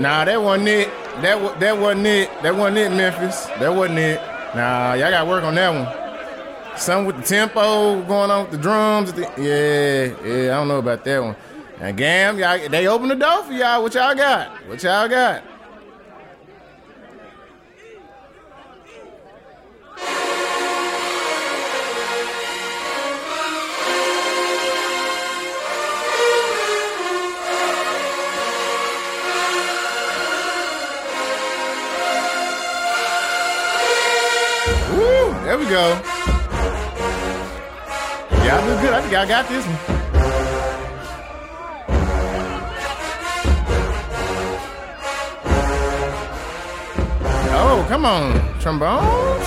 Nah, 0.00 0.24
that 0.24 0.40
wasn't 0.42 0.68
it. 0.68 0.88
That 1.20 1.60
that 1.60 1.76
wasn't 1.78 2.06
it. 2.06 2.30
That 2.42 2.56
wasn't 2.56 2.78
it, 2.78 2.92
Memphis. 2.92 3.44
That 3.60 3.74
wasn't 3.74 3.98
it. 3.98 4.22
Nah, 4.54 4.94
y'all 4.94 5.10
got 5.10 5.24
to 5.24 5.28
work 5.28 5.44
on 5.44 5.54
that 5.56 5.68
one. 5.68 6.05
Something 6.86 7.06
with 7.08 7.16
the 7.16 7.22
tempo 7.24 8.00
going 8.02 8.30
on 8.30 8.42
with 8.42 8.52
the 8.52 8.58
drums. 8.58 9.12
yeah, 9.36 10.04
yeah, 10.24 10.54
I 10.54 10.58
don't 10.60 10.68
know 10.68 10.78
about 10.78 11.02
that 11.02 11.20
one. 11.20 11.34
Now, 11.80 11.90
Gam, 11.90 12.38
y'all, 12.38 12.68
they 12.68 12.86
open 12.86 13.08
the 13.08 13.16
door 13.16 13.42
for 13.42 13.52
y'all. 13.52 13.82
What 13.82 13.92
y'all 13.92 14.14
got? 14.14 14.50
What 14.68 14.80
y'all 14.84 15.08
got? 15.08 15.42
Woo, 34.92 35.44
there 35.44 35.58
we 35.58 35.64
go. 35.64 36.15
I 39.14 39.24
got 39.24 39.48
this 39.48 39.64
one. 39.64 39.76
Oh, 47.54 47.86
come 47.88 48.04
on. 48.04 48.32
Trombones? 48.60 49.45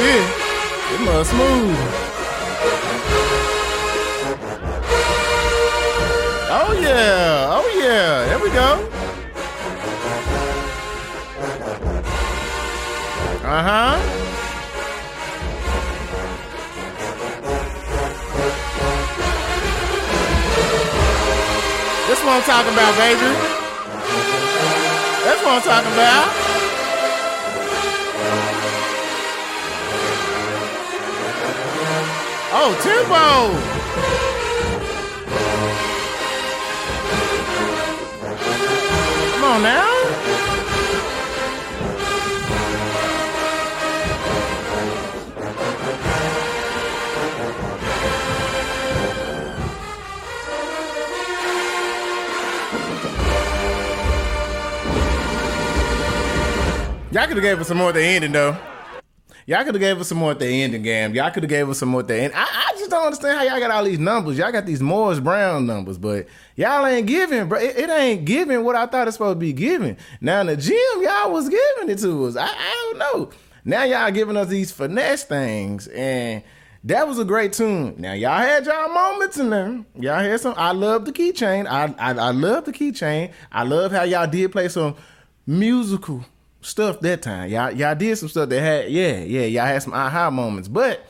This. 0.00 0.24
It 0.94 1.00
must 1.02 1.32
move. 1.34 1.76
Oh 6.48 6.72
yeah, 6.80 7.48
oh 7.52 7.66
yeah. 7.78 8.24
There 8.24 8.38
we 8.38 8.48
go. 8.48 8.88
Uh 13.44 13.62
huh. 13.68 13.96
This 22.08 22.24
what 22.24 22.36
I'm 22.36 22.42
talking 22.42 22.72
about, 22.72 22.96
baby. 22.96 23.30
That's 25.24 25.42
what 25.44 25.52
I'm 25.52 25.62
talking 25.62 25.92
about. 25.92 26.49
Oh, 32.62 32.74
tempo. 32.82 33.16
Come 39.32 39.44
on 39.44 39.62
now. 39.62 40.00
Y'all 57.10 57.26
could 57.26 57.36
have 57.36 57.42
gave 57.42 57.58
us 57.58 57.68
some 57.68 57.78
more 57.78 57.88
at 57.88 57.94
the 57.94 58.02
ending 58.02 58.32
though. 58.32 58.69
Y'all 59.50 59.64
could 59.64 59.74
have 59.74 59.80
gave 59.80 60.00
us 60.00 60.06
some 60.06 60.18
more 60.18 60.30
at 60.30 60.38
the 60.38 60.46
ending 60.46 60.80
game. 60.80 61.12
Y'all 61.12 61.28
could 61.28 61.42
have 61.42 61.50
gave 61.50 61.68
us 61.68 61.80
some 61.80 61.88
more 61.88 62.02
at 62.02 62.06
the 62.06 62.14
end. 62.14 62.32
I, 62.36 62.44
I 62.68 62.72
just 62.78 62.88
don't 62.88 63.06
understand 63.06 63.36
how 63.36 63.42
y'all 63.42 63.58
got 63.58 63.72
all 63.72 63.82
these 63.82 63.98
numbers. 63.98 64.38
Y'all 64.38 64.52
got 64.52 64.64
these 64.64 64.80
Morris 64.80 65.18
Brown 65.18 65.66
numbers, 65.66 65.98
but 65.98 66.28
y'all 66.54 66.86
ain't 66.86 67.08
giving, 67.08 67.48
bro. 67.48 67.58
It, 67.58 67.76
it 67.76 67.90
ain't 67.90 68.24
giving 68.24 68.62
what 68.62 68.76
I 68.76 68.86
thought 68.86 69.08
it's 69.08 69.16
supposed 69.16 69.34
to 69.34 69.40
be 69.40 69.52
giving. 69.52 69.96
Now 70.20 70.42
in 70.42 70.46
the 70.46 70.56
gym, 70.56 70.78
y'all 71.02 71.32
was 71.32 71.48
giving 71.48 71.88
it 71.90 71.98
to 71.98 72.26
us. 72.26 72.36
I, 72.36 72.46
I 72.46 72.92
don't 72.92 72.98
know. 72.98 73.30
Now 73.64 73.82
y'all 73.82 74.12
giving 74.12 74.36
us 74.36 74.46
these 74.46 74.70
finesse 74.70 75.24
things, 75.24 75.88
and 75.88 76.44
that 76.84 77.08
was 77.08 77.18
a 77.18 77.24
great 77.24 77.52
tune. 77.52 77.96
Now 77.98 78.12
y'all 78.12 78.38
had 78.38 78.66
y'all 78.66 78.88
moments 78.88 79.36
in 79.36 79.50
there. 79.50 79.84
Y'all 79.96 80.20
had 80.20 80.38
some. 80.38 80.54
I 80.56 80.70
love 80.70 81.06
the 81.06 81.12
keychain. 81.12 81.66
I, 81.66 81.92
I 81.98 82.10
I 82.10 82.30
love 82.30 82.66
the 82.66 82.72
keychain. 82.72 83.32
I 83.50 83.64
love 83.64 83.90
how 83.90 84.04
y'all 84.04 84.28
did 84.28 84.52
play 84.52 84.68
some 84.68 84.94
musical 85.44 86.24
stuff 86.60 87.00
that 87.00 87.22
time. 87.22 87.50
Y'all 87.50 87.72
y'all 87.72 87.94
did 87.94 88.16
some 88.16 88.28
stuff 88.28 88.48
that 88.48 88.60
had 88.60 88.90
yeah 88.90 89.18
yeah 89.18 89.42
y'all 89.42 89.66
had 89.66 89.82
some 89.82 89.94
aha 89.94 90.30
moments, 90.30 90.68
but 90.68 91.04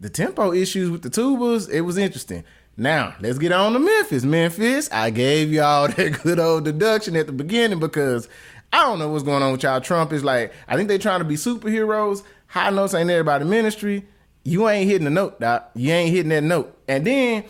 the 0.00 0.08
tempo 0.08 0.52
issues 0.52 0.90
with 0.90 1.02
the 1.02 1.10
tubas 1.10 1.70
it 1.70 1.82
was 1.82 1.98
interesting. 1.98 2.44
Now 2.76 3.14
let's 3.20 3.38
get 3.38 3.52
on 3.52 3.72
to 3.72 3.78
Memphis. 3.78 4.24
Memphis, 4.24 4.90
I 4.90 5.10
gave 5.10 5.52
y'all 5.52 5.88
that 5.96 6.22
good 6.22 6.38
old 6.38 6.64
deduction 6.64 7.16
at 7.16 7.26
the 7.26 7.32
beginning 7.32 7.78
because 7.78 8.28
I 8.72 8.78
don't 8.82 8.98
know 8.98 9.08
what's 9.08 9.24
going 9.24 9.42
on 9.42 9.52
with 9.52 9.62
y'all. 9.62 9.80
Trump 9.80 10.12
is 10.12 10.24
like 10.24 10.52
I 10.68 10.76
think 10.76 10.88
they 10.88 10.98
trying 10.98 11.20
to 11.20 11.24
be 11.24 11.36
superheroes. 11.36 12.22
High 12.46 12.70
notes 12.70 12.94
ain't 12.94 13.10
everybody 13.10 13.44
ministry. 13.44 14.06
You 14.44 14.68
ain't 14.68 14.88
hitting 14.88 15.06
the 15.06 15.10
note, 15.10 15.40
doc. 15.40 15.70
You 15.74 15.90
ain't 15.92 16.14
hitting 16.14 16.28
that 16.28 16.42
note. 16.42 16.76
And 16.86 17.06
then 17.06 17.44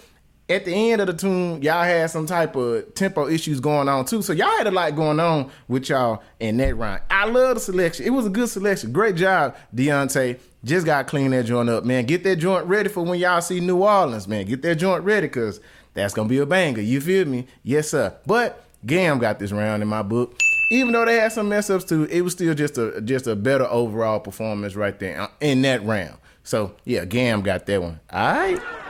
at 0.48 0.64
the 0.64 0.72
end 0.72 1.00
of 1.00 1.06
the 1.06 1.14
tune, 1.14 1.62
y'all 1.62 1.84
had 1.84 2.10
some 2.10 2.26
type 2.26 2.54
of 2.54 2.94
tempo 2.94 3.28
issues 3.28 3.60
going 3.60 3.88
on 3.88 4.04
too. 4.04 4.20
So 4.20 4.32
y'all 4.32 4.56
had 4.58 4.66
a 4.66 4.70
lot 4.70 4.94
going 4.94 5.18
on 5.18 5.50
with 5.68 5.88
y'all 5.88 6.22
in 6.38 6.58
that 6.58 6.76
round. 6.76 7.00
I 7.10 7.26
love 7.26 7.54
the 7.54 7.60
selection. 7.60 8.04
It 8.04 8.10
was 8.10 8.26
a 8.26 8.30
good 8.30 8.48
selection. 8.48 8.92
Great 8.92 9.16
job, 9.16 9.56
Deontay. 9.74 10.38
Just 10.62 10.86
got 10.86 11.02
to 11.02 11.04
clean 11.04 11.30
that 11.30 11.44
joint 11.44 11.68
up, 11.68 11.84
man. 11.84 12.04
Get 12.04 12.24
that 12.24 12.36
joint 12.36 12.66
ready 12.66 12.88
for 12.88 13.02
when 13.02 13.18
y'all 13.18 13.40
see 13.40 13.60
New 13.60 13.82
Orleans, 13.82 14.28
man. 14.28 14.46
Get 14.46 14.62
that 14.62 14.76
joint 14.76 15.04
ready 15.04 15.28
because 15.28 15.60
that's 15.94 16.12
gonna 16.14 16.28
be 16.28 16.38
a 16.38 16.46
banger. 16.46 16.80
You 16.80 17.00
feel 17.00 17.26
me? 17.26 17.46
Yes, 17.62 17.90
sir. 17.90 18.14
But 18.26 18.64
Gam 18.84 19.18
got 19.18 19.38
this 19.38 19.52
round 19.52 19.82
in 19.82 19.88
my 19.88 20.02
book. 20.02 20.38
Even 20.70 20.92
though 20.92 21.04
they 21.04 21.16
had 21.16 21.32
some 21.32 21.48
mess 21.48 21.70
ups 21.70 21.84
too, 21.84 22.04
it 22.04 22.22
was 22.22 22.32
still 22.32 22.54
just 22.54 22.76
a 22.78 23.00
just 23.02 23.26
a 23.26 23.36
better 23.36 23.66
overall 23.66 24.20
performance 24.20 24.74
right 24.74 24.98
there 24.98 25.20
uh, 25.20 25.28
in 25.40 25.62
that 25.62 25.84
round. 25.84 26.16
So 26.42 26.74
yeah, 26.84 27.04
Gam 27.04 27.42
got 27.42 27.66
that 27.66 27.80
one. 27.80 28.00
All 28.10 28.32
right. 28.32 28.83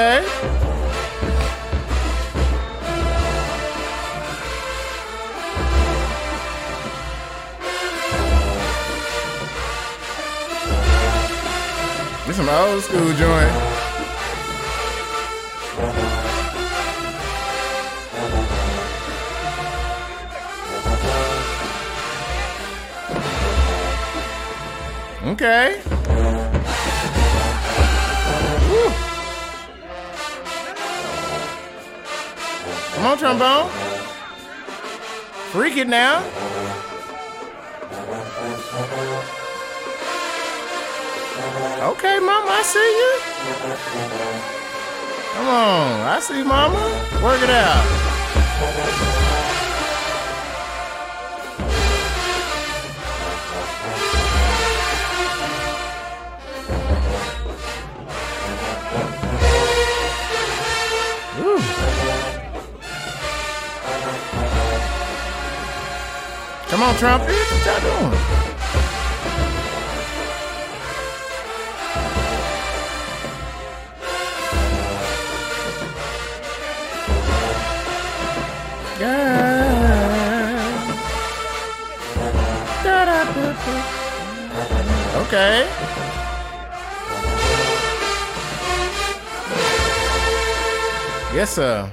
okay. 0.00 0.24
This 12.26 12.38
is 12.38 12.46
my 12.46 12.58
old 12.68 12.82
school 12.82 13.12
joint. 13.14 13.80
Okay. 25.32 25.99
Come 33.00 33.12
on, 33.12 33.16
trombone. 33.16 33.70
Freak 35.52 35.78
it 35.78 35.88
now. 35.88 36.18
Okay, 41.92 42.18
mama, 42.20 42.50
I 42.50 42.62
see 42.62 42.90
you. 43.00 43.20
Come 45.32 45.48
on, 45.48 46.00
I 46.08 46.20
see 46.20 46.42
mama. 46.42 46.76
Work 47.24 47.40
it 47.40 47.48
out. 47.48 49.29
On. 67.02 67.18
What 67.18 67.64
y'all 67.64 67.80
doing? 67.80 68.40
Okay. 85.16 85.66
Yes, 91.32 91.54
sir. 91.54 91.90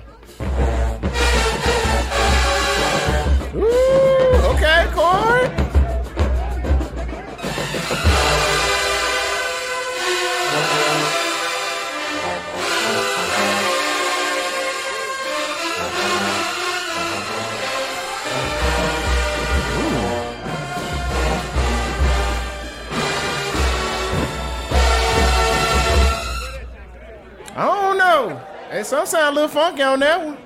Hey, 28.77 28.83
some 28.83 29.07
sound 29.07 29.35
a 29.35 29.41
little 29.41 29.49
funky 29.49 29.81
on 29.81 29.99
that 30.01 30.23
one. 30.23 30.37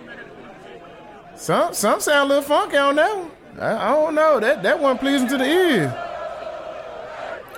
Some 1.36 1.74
some 1.74 2.00
sound 2.00 2.32
a 2.32 2.36
little 2.36 2.44
funky 2.44 2.78
on 2.78 2.96
that 2.96 3.18
one. 3.18 3.32
I, 3.60 3.76
I 3.76 3.90
don't 3.90 4.16
know. 4.16 4.40
That 4.40 4.64
that 4.64 4.80
one 4.80 4.98
pleasing 4.98 5.28
to 5.28 5.38
the 5.38 5.44
ear. 5.44 5.94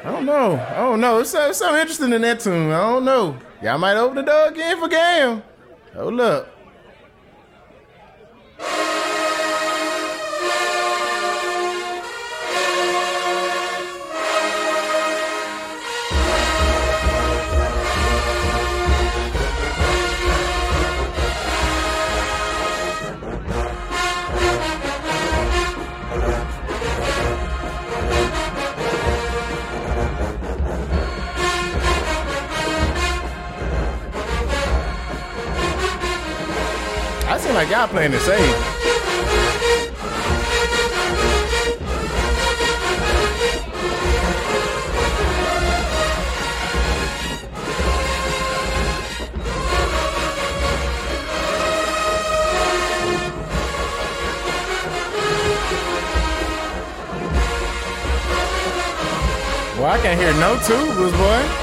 I 0.03 0.11
don't 0.11 0.25
know. 0.25 0.55
I 0.55 0.77
don't 0.77 0.99
know. 0.99 1.19
It's, 1.19 1.31
it's 1.35 1.59
something 1.59 1.79
interesting 1.79 2.11
in 2.11 2.23
that 2.23 2.39
tune. 2.39 2.71
I 2.71 2.79
don't 2.89 3.05
know. 3.05 3.37
Y'all 3.61 3.77
might 3.77 3.97
open 3.97 4.15
the 4.15 4.23
door 4.23 4.47
again 4.47 4.79
for 4.79 4.87
Gam. 4.87 5.43
Hold 5.93 6.19
up. 6.19 6.52
I 37.83 37.87
playing 37.87 38.13
it 38.13 38.21
safe. 38.21 38.39
Well, 59.77 59.91
I 59.91 59.99
can't 60.01 60.17
hear 60.17 60.31
no 60.35 60.55
tubas, 60.55 61.11
boy. 61.17 61.62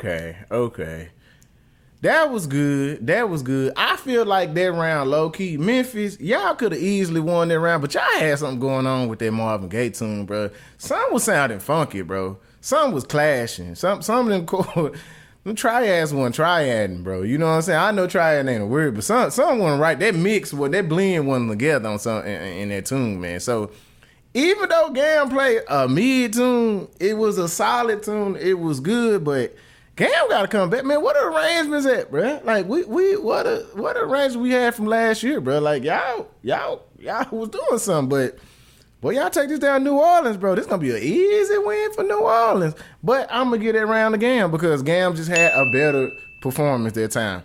Okay. 0.00 0.34
Okay. 0.50 1.10
That 2.00 2.30
was 2.30 2.46
good. 2.46 3.06
That 3.06 3.28
was 3.28 3.42
good. 3.42 3.74
I 3.76 3.98
feel 3.98 4.24
like 4.24 4.54
that 4.54 4.72
round 4.72 5.10
low 5.10 5.28
key. 5.28 5.58
Memphis, 5.58 6.18
y'all 6.18 6.54
could 6.54 6.72
have 6.72 6.80
easily 6.80 7.20
won 7.20 7.48
that 7.48 7.60
round, 7.60 7.82
but 7.82 7.92
y'all 7.92 8.02
had 8.18 8.38
something 8.38 8.58
going 8.58 8.86
on 8.86 9.08
with 9.08 9.18
that 9.18 9.30
Marvin 9.30 9.68
Gaye 9.68 9.90
tune, 9.90 10.24
bro. 10.24 10.48
Some 10.78 11.12
was 11.12 11.24
sounding 11.24 11.60
funky, 11.60 12.00
bro. 12.00 12.38
Some 12.62 12.92
was 12.92 13.04
clashing. 13.04 13.74
Some 13.74 14.00
some 14.00 14.30
of 14.30 14.46
them. 14.46 14.92
Them 15.42 15.54
triads 15.54 16.12
one 16.12 16.32
triading, 16.32 17.02
bro. 17.02 17.22
You 17.22 17.38
know 17.38 17.46
what 17.46 17.52
I'm 17.52 17.62
saying? 17.62 17.78
I 17.78 17.92
know 17.92 18.06
triad 18.06 18.46
ain't 18.46 18.62
a 18.62 18.66
word, 18.66 18.94
but 18.94 19.04
some 19.04 19.30
some 19.30 19.58
wasn't 19.58 19.80
right. 19.80 19.98
That 19.98 20.14
mix, 20.14 20.52
what 20.52 20.72
that 20.72 20.86
blend 20.86 21.26
wasn't 21.26 21.50
together 21.50 21.88
on 21.88 21.98
some 21.98 22.26
in, 22.26 22.42
in 22.42 22.68
that 22.68 22.84
tune, 22.84 23.22
man. 23.22 23.40
So 23.40 23.70
even 24.34 24.68
though 24.68 24.90
Gam 24.90 25.30
played 25.30 25.62
a 25.68 25.88
mid 25.88 26.34
tune, 26.34 26.88
it 27.00 27.16
was 27.16 27.38
a 27.38 27.48
solid 27.48 28.02
tune. 28.02 28.36
It 28.36 28.58
was 28.58 28.80
good, 28.80 29.24
but 29.24 29.54
Gam 30.00 30.30
got 30.30 30.40
to 30.40 30.48
come 30.48 30.70
back, 30.70 30.86
man. 30.86 31.02
What 31.02 31.14
are 31.14 31.30
arrangements 31.30 31.86
at, 31.86 32.10
bro? 32.10 32.40
Like 32.42 32.66
we 32.66 32.84
we 32.84 33.18
what 33.18 33.46
a 33.46 33.66
what 33.74 33.98
arrangements 33.98 34.36
we 34.36 34.50
had 34.50 34.74
from 34.74 34.86
last 34.86 35.22
year, 35.22 35.42
bro? 35.42 35.58
Like 35.58 35.84
y'all 35.84 36.26
y'all 36.40 36.86
y'all 36.98 37.26
was 37.30 37.50
doing 37.50 37.78
something, 37.78 38.08
but 38.08 38.38
boy, 39.02 39.10
y'all 39.10 39.28
take 39.28 39.50
this 39.50 39.58
down 39.58 39.84
New 39.84 39.98
Orleans, 39.98 40.38
bro. 40.38 40.54
This 40.54 40.64
gonna 40.64 40.78
be 40.80 40.88
an 40.92 41.02
easy 41.02 41.58
win 41.58 41.92
for 41.92 42.02
New 42.02 42.18
Orleans. 42.18 42.74
But 43.02 43.28
I'm 43.30 43.50
gonna 43.50 43.58
get 43.58 43.74
it 43.74 43.80
around 43.80 44.12
the 44.12 44.18
Gam 44.18 44.50
because 44.50 44.82
Gam 44.82 45.14
just 45.14 45.28
had 45.28 45.52
a 45.52 45.70
better 45.70 46.10
performance 46.40 46.94
that 46.94 47.10
time. 47.10 47.42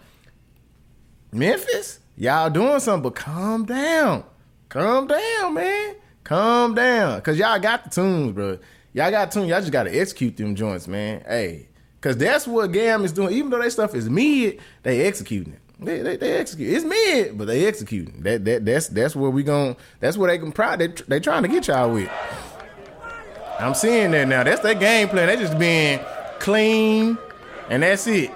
Memphis, 1.33 1.99
y'all 2.15 2.49
doing 2.49 2.79
something, 2.79 3.03
but 3.03 3.15
calm 3.15 3.65
down, 3.65 4.23
calm 4.69 5.07
down, 5.07 5.55
man. 5.55 5.95
Calm 6.23 6.73
down. 6.73 7.19
Cause 7.19 7.37
y'all 7.37 7.59
got 7.59 7.83
the 7.83 7.89
tunes, 7.89 8.31
bro. 8.31 8.59
Y'all 8.93 9.11
got 9.11 9.29
tunes. 9.29 9.49
Y'all 9.49 9.59
just 9.59 9.73
gotta 9.73 9.93
execute 9.93 10.37
them 10.37 10.55
joints, 10.55 10.87
man. 10.87 11.21
Hey, 11.27 11.67
Cause 12.05 12.17
that's 12.17 12.45
what 12.45 12.71
Gam 12.71 13.03
is 13.03 13.11
doing. 13.11 13.33
Even 13.33 13.49
though 13.49 13.59
that 13.59 13.71
stuff 13.71 13.95
is 13.95 14.07
mid, 14.07 14.59
they 14.83 15.07
executing 15.07 15.53
it. 15.53 15.59
They, 15.83 16.03
they, 16.03 16.17
they 16.17 16.33
execute. 16.33 16.71
It's 16.71 16.85
mid, 16.85 17.35
but 17.35 17.47
they 17.47 17.65
executing. 17.65 18.21
That 18.21 18.45
that 18.45 18.63
that's 18.63 18.89
that's 18.89 19.15
where 19.15 19.31
we 19.31 19.41
going. 19.41 19.75
That's 20.01 20.15
where 20.15 20.29
they 20.29 20.37
can 20.37 20.51
proud. 20.51 20.77
They 20.77 20.89
they 20.89 21.19
trying 21.19 21.41
to 21.41 21.47
get 21.47 21.67
y'all 21.67 21.91
with. 21.91 22.11
I'm 23.59 23.73
seeing 23.73 24.11
that 24.11 24.27
now. 24.27 24.43
That's 24.43 24.61
their 24.61 24.75
game 24.75 25.09
plan. 25.09 25.29
They 25.29 25.35
just 25.35 25.57
being 25.57 25.99
clean, 26.37 27.17
and 27.71 27.81
that's 27.81 28.05
it. 28.05 28.29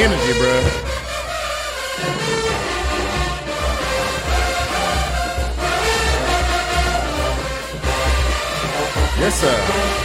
Energy, 0.00 0.32
bro. 0.38 0.54
Yes, 9.20 9.40
sir. 9.40 9.97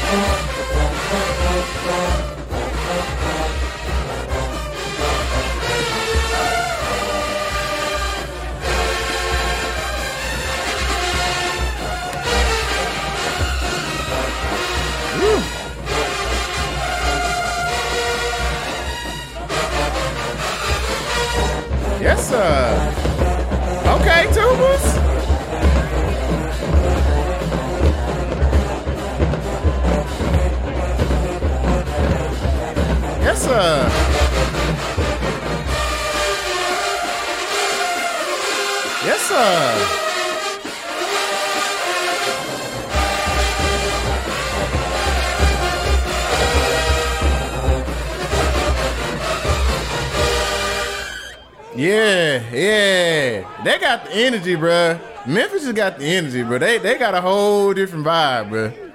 Okay, 22.36 24.24
tubers. 24.34 24.86
Yes, 33.22 33.44
sir. 33.44 33.90
Yes, 39.06 39.22
sir. 39.28 40.03
Yeah, 51.84 52.42
yeah. 52.54 53.62
They 53.66 53.78
got 53.78 54.06
the 54.06 54.14
energy, 54.14 54.56
bruh. 54.56 55.02
Memphis 55.28 55.66
has 55.66 55.74
got 55.74 56.00
the 56.00 56.06
energy, 56.06 56.42
bro. 56.42 56.58
They 56.58 56.78
they 56.78 56.98
got 56.98 57.14
a 57.14 57.20
whole 57.20 57.74
different 57.74 58.06
vibe, 58.06 58.50
bruh. 58.50 58.93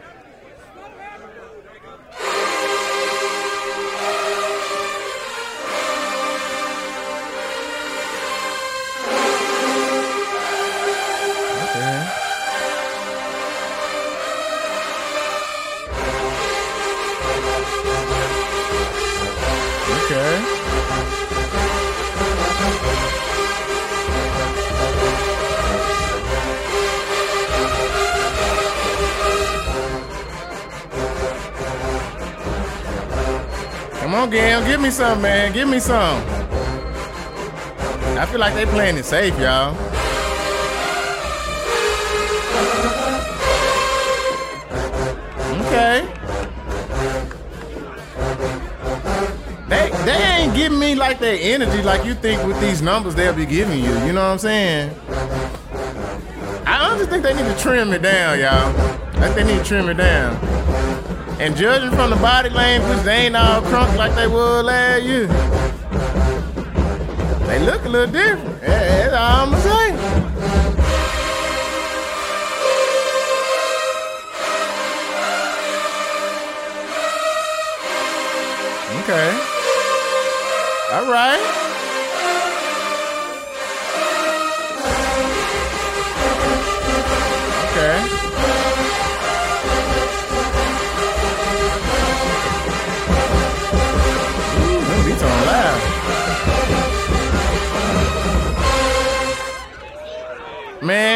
On, 34.29 34.33
Gam, 34.33 34.67
give 34.67 34.81
me 34.81 34.91
some, 34.91 35.23
man. 35.23 35.53
Give 35.53 35.69
me 35.69 35.79
some. 35.79 36.23
I 38.19 38.27
feel 38.27 38.41
like 38.41 38.55
they 38.55 38.67
playing 38.67 38.97
it 38.97 39.05
safe, 39.05 39.38
y'all. 39.38 39.75
Okay. 45.67 46.07
They 49.69 49.91
they 50.05 50.12
ain't 50.12 50.55
giving 50.55 50.79
me 50.79 50.95
like 50.95 51.19
their 51.21 51.38
energy 51.41 51.83
like 51.83 52.05
you 52.05 52.14
think 52.14 52.45
with 52.47 52.61
these 52.61 52.83
numbers 52.83 53.14
they'll 53.14 53.35
be 53.35 53.47
giving 53.47 53.79
you. 53.79 53.93
You 54.07 54.12
know 54.12 54.23
what 54.23 54.33
I'm 54.33 54.38
saying? 54.38 54.95
I 56.67 56.91
honestly 56.91 57.07
think 57.07 57.23
they 57.23 57.35
need 57.35 57.55
to 57.55 57.59
trim 57.59 57.93
it 57.93 58.03
down, 58.03 58.38
y'all. 58.38 58.75
I 59.23 59.33
think 59.33 59.35
they 59.37 59.45
need 59.45 59.59
to 59.59 59.64
trim 59.64 59.88
it 59.88 59.97
down. 59.97 60.58
And 61.40 61.57
judging 61.57 61.90
from 61.90 62.11
the 62.11 62.16
body 62.16 62.51
language, 62.51 62.98
they 63.05 63.27
ain't 63.27 63.37
all 63.37 63.62
crunk 63.62 63.96
like 63.96 64.12
they 64.16 64.27
were 64.27 64.61
last 64.62 65.05
year. 65.05 65.29
They 67.46 67.64
look 67.64 67.85
a 67.85 67.88
little 67.88 68.12
different. 68.12 68.61
That's 68.61 69.14
all 69.14 69.46
I'm 69.46 69.51
gonna 69.51 69.62
say. 69.62 70.18
Okay. 79.01 79.31
All 80.92 81.11
right. 81.11 81.68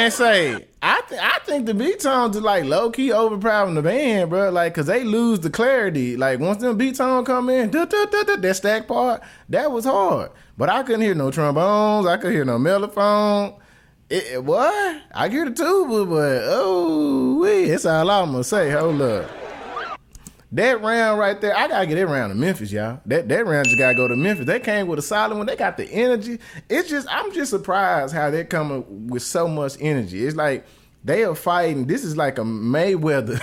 Man, 0.02 0.10
say 0.10 0.66
I 0.82 1.00
th- 1.08 1.20
I 1.20 1.38
think 1.44 1.66
the 1.66 1.74
beat 1.74 2.00
tones 2.00 2.36
are 2.36 2.40
like 2.40 2.64
low 2.64 2.90
key 2.90 3.12
overpowering 3.12 3.74
the 3.74 3.82
band, 3.82 4.30
bro. 4.30 4.50
Like, 4.50 4.74
cause 4.74 4.86
they 4.86 5.04
lose 5.04 5.38
the 5.38 5.48
clarity. 5.48 6.16
Like 6.16 6.40
once 6.40 6.60
them 6.60 6.76
beat 6.76 6.96
tone 6.96 7.24
come 7.24 7.48
in, 7.48 7.70
duh, 7.70 7.84
duh, 7.84 8.06
duh, 8.06 8.36
that 8.36 8.56
stack 8.56 8.88
part 8.88 9.22
that 9.48 9.70
was 9.70 9.84
hard. 9.84 10.32
But 10.58 10.70
I 10.70 10.82
couldn't 10.82 11.02
hear 11.02 11.14
no 11.14 11.30
trombones. 11.30 12.06
I 12.06 12.16
couldn't 12.16 12.32
hear 12.32 12.44
no 12.44 12.58
mellophone. 12.58 13.60
It, 14.10 14.24
it 14.32 14.44
what? 14.44 15.02
I 15.14 15.28
hear 15.28 15.44
the 15.48 15.54
tuba, 15.54 16.04
but 16.04 16.42
oh, 16.46 17.38
wee, 17.40 17.66
that's 17.66 17.86
all 17.86 18.10
I'm 18.10 18.32
gonna 18.32 18.42
say. 18.42 18.70
Hold 18.70 19.02
up. 19.02 19.41
That 20.52 20.82
round 20.82 21.18
right 21.18 21.40
there, 21.40 21.56
I 21.56 21.66
gotta 21.66 21.86
get 21.86 21.94
that 21.94 22.06
round 22.06 22.30
to 22.30 22.38
Memphis, 22.38 22.70
y'all. 22.70 23.00
That 23.06 23.28
that 23.28 23.46
round 23.46 23.66
just 23.66 23.78
gotta 23.78 23.94
go 23.94 24.06
to 24.06 24.16
Memphis. 24.16 24.46
They 24.46 24.60
came 24.60 24.86
with 24.86 24.98
a 24.98 25.02
solid 25.02 25.36
one. 25.36 25.46
They 25.46 25.56
got 25.56 25.78
the 25.78 25.90
energy. 25.90 26.38
It's 26.68 26.90
just 26.90 27.08
I'm 27.10 27.32
just 27.32 27.50
surprised 27.50 28.14
how 28.14 28.30
they're 28.30 28.44
coming 28.44 29.08
with 29.08 29.22
so 29.22 29.48
much 29.48 29.76
energy. 29.80 30.26
It's 30.26 30.36
like 30.36 30.66
they 31.04 31.24
are 31.24 31.34
fighting. 31.34 31.86
This 31.86 32.04
is 32.04 32.18
like 32.18 32.38
a 32.38 32.42
Mayweather. 32.42 33.36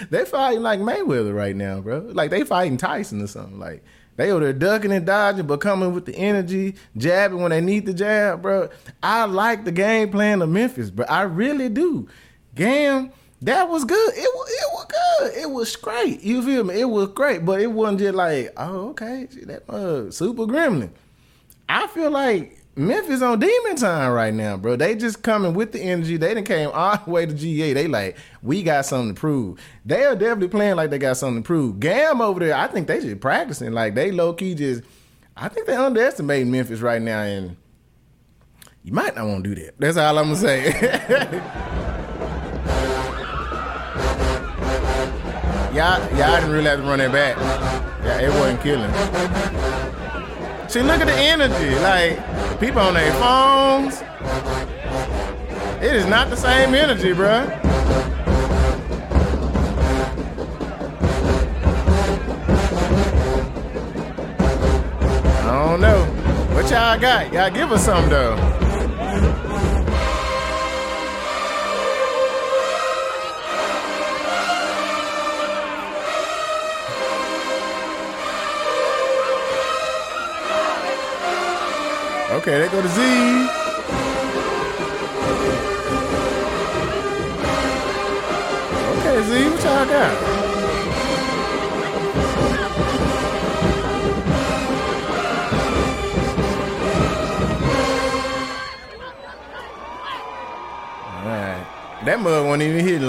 they 0.10 0.24
fighting 0.24 0.62
like 0.62 0.80
Mayweather 0.80 1.34
right 1.34 1.54
now, 1.54 1.80
bro. 1.80 2.00
Like 2.12 2.30
they 2.30 2.42
fighting 2.42 2.76
Tyson 2.76 3.22
or 3.22 3.28
something. 3.28 3.60
Like 3.60 3.84
they 4.16 4.30
there 4.30 4.52
ducking 4.52 4.92
and 4.92 5.06
dodging, 5.06 5.46
but 5.46 5.60
coming 5.60 5.94
with 5.94 6.06
the 6.06 6.16
energy, 6.16 6.74
jabbing 6.96 7.40
when 7.40 7.50
they 7.50 7.60
need 7.60 7.86
the 7.86 7.94
jab, 7.94 8.42
bro. 8.42 8.68
I 9.02 9.26
like 9.26 9.64
the 9.64 9.72
game 9.72 10.10
plan 10.10 10.42
of 10.42 10.48
Memphis, 10.48 10.90
but 10.90 11.10
I 11.10 11.22
really 11.22 11.68
do. 11.68 12.08
Gam. 12.54 13.12
That 13.46 13.68
was 13.68 13.84
good. 13.84 14.12
It 14.12 14.28
was 14.34 14.50
it 14.50 14.72
was 14.72 14.86
good. 14.86 15.42
It 15.42 15.50
was 15.52 15.76
great. 15.76 16.20
You 16.20 16.42
feel 16.42 16.64
me? 16.64 16.80
It 16.80 16.90
was 16.90 17.10
great, 17.10 17.44
but 17.44 17.60
it 17.60 17.68
wasn't 17.68 18.00
just 18.00 18.16
like, 18.16 18.52
oh, 18.56 18.88
okay, 18.88 19.28
that 19.42 19.70
uh, 19.70 20.10
super 20.10 20.46
gremlin. 20.46 20.90
I 21.68 21.86
feel 21.86 22.10
like 22.10 22.60
Memphis 22.74 23.22
on 23.22 23.38
demon 23.38 23.76
time 23.76 24.10
right 24.10 24.34
now, 24.34 24.56
bro. 24.56 24.74
They 24.74 24.96
just 24.96 25.22
coming 25.22 25.54
with 25.54 25.70
the 25.70 25.80
energy. 25.80 26.16
They 26.16 26.34
done 26.34 26.42
came 26.42 26.70
all 26.74 26.98
the 27.04 27.08
way 27.08 27.24
to 27.24 27.32
GA. 27.32 27.72
They 27.72 27.86
like, 27.86 28.16
we 28.42 28.64
got 28.64 28.84
something 28.84 29.14
to 29.14 29.20
prove. 29.20 29.60
They 29.84 30.04
are 30.04 30.16
definitely 30.16 30.48
playing 30.48 30.74
like 30.74 30.90
they 30.90 30.98
got 30.98 31.16
something 31.16 31.44
to 31.44 31.46
prove. 31.46 31.78
Gam 31.78 32.20
over 32.20 32.40
there, 32.40 32.56
I 32.56 32.66
think 32.66 32.88
they 32.88 33.00
just 33.00 33.20
practicing. 33.20 33.70
Like 33.70 33.94
they 33.94 34.10
low 34.10 34.32
key 34.32 34.56
just, 34.56 34.82
I 35.36 35.48
think 35.50 35.68
they 35.68 35.76
underestimate 35.76 36.48
Memphis 36.48 36.80
right 36.80 37.00
now, 37.00 37.20
and 37.20 37.56
you 38.82 38.92
might 38.92 39.14
not 39.14 39.28
want 39.28 39.44
to 39.44 39.54
do 39.54 39.62
that. 39.62 39.74
That's 39.78 39.96
all 39.96 40.18
I'm 40.18 40.34
gonna 40.34 40.36
say. 40.36 41.82
y'all, 45.76 46.00
y'all 46.16 46.36
didn't 46.36 46.52
really 46.52 46.64
have 46.64 46.80
to 46.80 46.86
run 46.86 46.98
that 47.00 47.12
back. 47.12 47.36
Yeah, 48.02 48.20
it 48.20 48.30
wasn't 48.30 48.62
killing. 48.62 48.90
See, 50.70 50.80
look 50.80 51.00
at 51.02 51.06
the 51.06 51.12
energy. 51.12 51.74
Like 51.80 52.58
people 52.58 52.80
on 52.80 52.94
their 52.94 53.12
phones. 53.14 54.02
It 55.84 55.94
is 55.94 56.06
not 56.06 56.30
the 56.30 56.36
same 56.36 56.74
energy, 56.74 57.12
bruh. 57.12 57.46
I 65.44 65.68
don't 65.68 65.80
know. 65.82 66.04
What 66.54 66.70
y'all 66.70 66.98
got? 66.98 67.32
Y'all 67.34 67.50
give 67.50 67.70
us 67.70 67.84
some 67.84 68.08
though. 68.08 68.65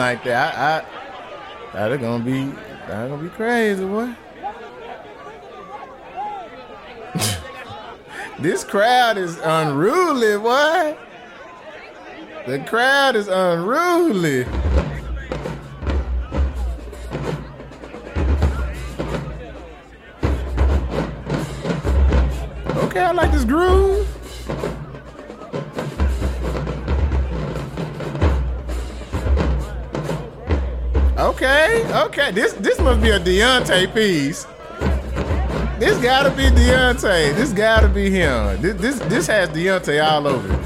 Like 0.07 0.23
that. 0.23 0.55
I, 0.55 0.85
I 1.73 1.91
it 1.91 1.99
gonna 1.99 2.23
be, 2.23 2.45
thought 2.87 3.09
gonna 3.09 3.21
be 3.21 3.27
crazy, 3.27 3.83
boy. 3.83 4.15
this 8.39 8.63
crowd 8.63 9.17
is 9.17 9.37
unruly, 9.39 10.37
boy. 10.37 10.95
The 12.45 12.59
crowd 12.59 13.17
is 13.17 13.27
unruly. 13.27 14.45
Okay, 22.77 23.01
I 23.01 23.11
like 23.11 23.33
this 23.33 23.43
groove. 23.43 23.86
Okay. 31.85 32.31
This 32.31 32.53
this 32.53 32.79
must 32.79 33.01
be 33.01 33.09
a 33.09 33.19
Deontay 33.19 33.93
piece. 33.93 34.45
This 35.79 35.97
gotta 36.01 36.31
be 36.31 36.43
Deontay. 36.43 37.35
This 37.35 37.53
gotta 37.53 37.87
be 37.87 38.09
him. 38.09 38.61
This 38.61 38.75
this 38.75 38.99
this 39.09 39.27
has 39.27 39.49
Deontay 39.49 40.03
all 40.05 40.27
over. 40.27 40.56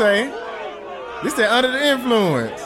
On, 0.00 0.32
This 1.22 1.34
that 1.34 1.52
under 1.52 1.70
the 1.70 1.86
influence. 1.86 2.62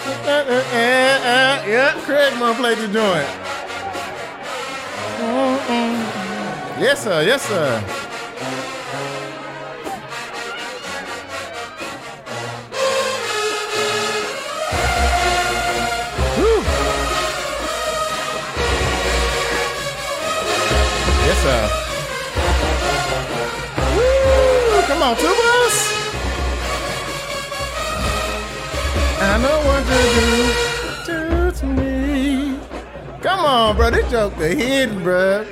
Uh, 0.00 0.30
uh, 0.30 0.62
uh, 0.72 1.64
yeah, 1.68 1.92
Craig 2.06 2.38
gonna 2.38 2.54
play 2.54 2.74
the 2.74 2.88
joint. 2.88 3.28
Yes, 6.80 7.04
sir. 7.04 7.22
Yes, 7.22 7.42
sir. 7.42 7.80
Whew. 16.36 16.62
Yes, 21.26 21.42
sir. 21.42 21.89
Come 25.00 25.12
on, 25.12 25.16
tubas. 25.16 25.76
I 29.18 29.38
know 29.40 29.58
what 29.64 29.82
to 29.86 30.00
do, 31.06 31.14
do 31.14 31.50
to 31.58 31.66
me. 31.66 32.58
Come 33.22 33.40
on, 33.40 33.76
bro. 33.76 33.90
This 33.90 34.10
joke 34.10 34.36
the 34.36 34.48
hidden, 34.48 35.02
bro. 35.02 35.46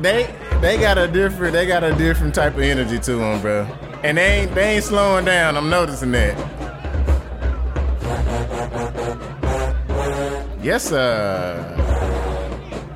They 0.00 0.34
they 0.60 0.76
got 0.76 0.98
a 0.98 1.06
different 1.06 1.52
they 1.52 1.66
got 1.66 1.84
a 1.84 1.94
different 1.94 2.34
type 2.34 2.54
of 2.54 2.62
energy 2.62 2.98
to 2.98 3.14
them, 3.14 3.40
bro. 3.40 3.62
And 4.02 4.18
they 4.18 4.40
ain't 4.40 4.54
they 4.56 4.74
ain't 4.74 4.84
slowing 4.84 5.24
down. 5.24 5.56
I'm 5.56 5.70
noticing 5.70 6.10
that. 6.10 6.36
Yes, 10.60 10.88
sir. 10.88 11.76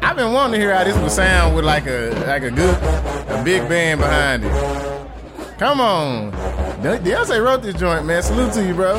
I've 0.03 0.17
been 0.17 0.33
wanting 0.33 0.55
to 0.55 0.59
hear 0.59 0.75
how 0.75 0.83
this 0.83 0.99
would 0.99 1.13
sound 1.13 1.55
with 1.55 1.65
like 1.65 1.87
a 1.87 2.11
like 2.27 2.43
a 2.43 2.51
good 2.51 2.75
a 3.29 3.45
big 3.45 3.69
band 3.69 4.01
behind 4.01 4.45
it. 4.45 4.74
Come 5.59 5.81
on. 5.81 6.31
De- 6.83 6.99
Beyonce 6.99 7.43
wrote 7.43 7.63
this 7.63 7.75
joint, 7.75 8.05
man. 8.05 8.23
Salute 8.23 8.53
to 8.55 8.65
you, 8.67 8.75
bro. 8.75 8.99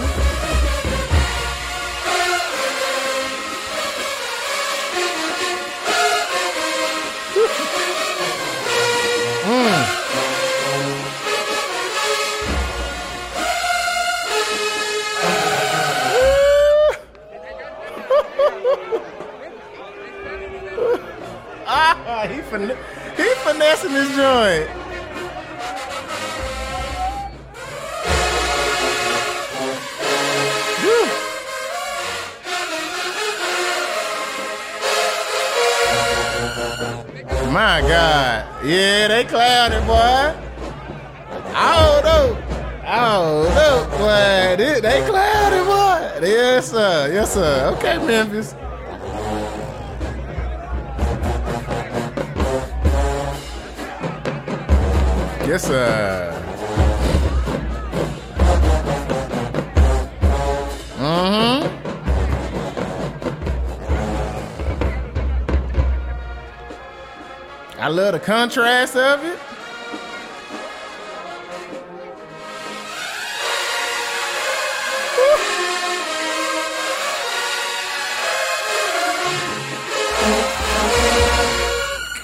Contrast 68.25 68.95
of 68.95 69.23
it. 69.23 69.37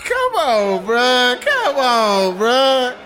Come 0.04 0.36
on, 0.38 0.84
bruh. 0.84 1.40
Come 1.40 1.76
on, 1.76 2.38
bruh. 2.40 2.98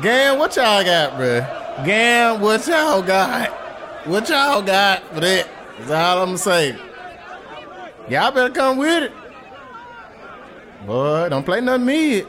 Gam, 0.00 0.38
what 0.38 0.56
y'all 0.56 0.82
got, 0.82 1.12
bruh? 1.12 1.84
Gam, 1.84 2.40
what 2.40 2.66
y'all 2.66 3.02
got? 3.02 3.50
What 4.06 4.30
y'all 4.30 4.62
got 4.62 5.02
for 5.12 5.20
that? 5.20 5.46
That's 5.80 5.90
all 5.90 6.22
I'm 6.22 6.28
gonna 6.28 6.38
say. 6.38 6.78
Y'all 8.08 8.32
better 8.32 8.52
come 8.52 8.78
with 8.78 9.02
it. 9.02 9.19
Boy, 10.86 11.28
don't 11.28 11.44
play 11.44 11.60
nothing 11.60 11.84
mid. 11.86 12.26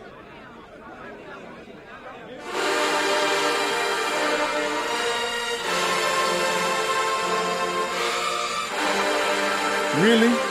Really? 10.01 10.50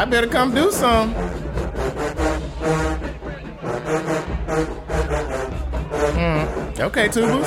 Y'all 0.00 0.08
better 0.08 0.28
come 0.28 0.54
do 0.54 0.70
some. 0.72 1.12
Mm. 6.16 6.80
Okay, 6.80 7.08
tubers. 7.08 7.46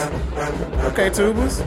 Okay, 0.92 1.10
tubers. 1.10 1.64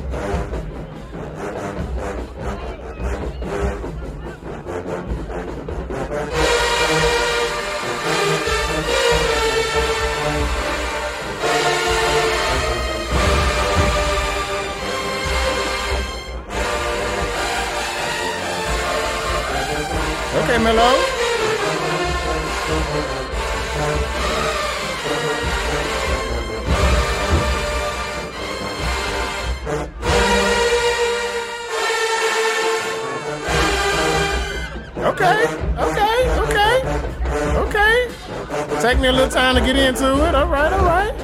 A 39.46 39.54
to 39.54 39.60
get 39.60 39.76
into 39.76 40.26
it. 40.26 40.34
All 40.34 40.48
right, 40.48 40.72
all 40.72 40.84
right. 40.84 41.14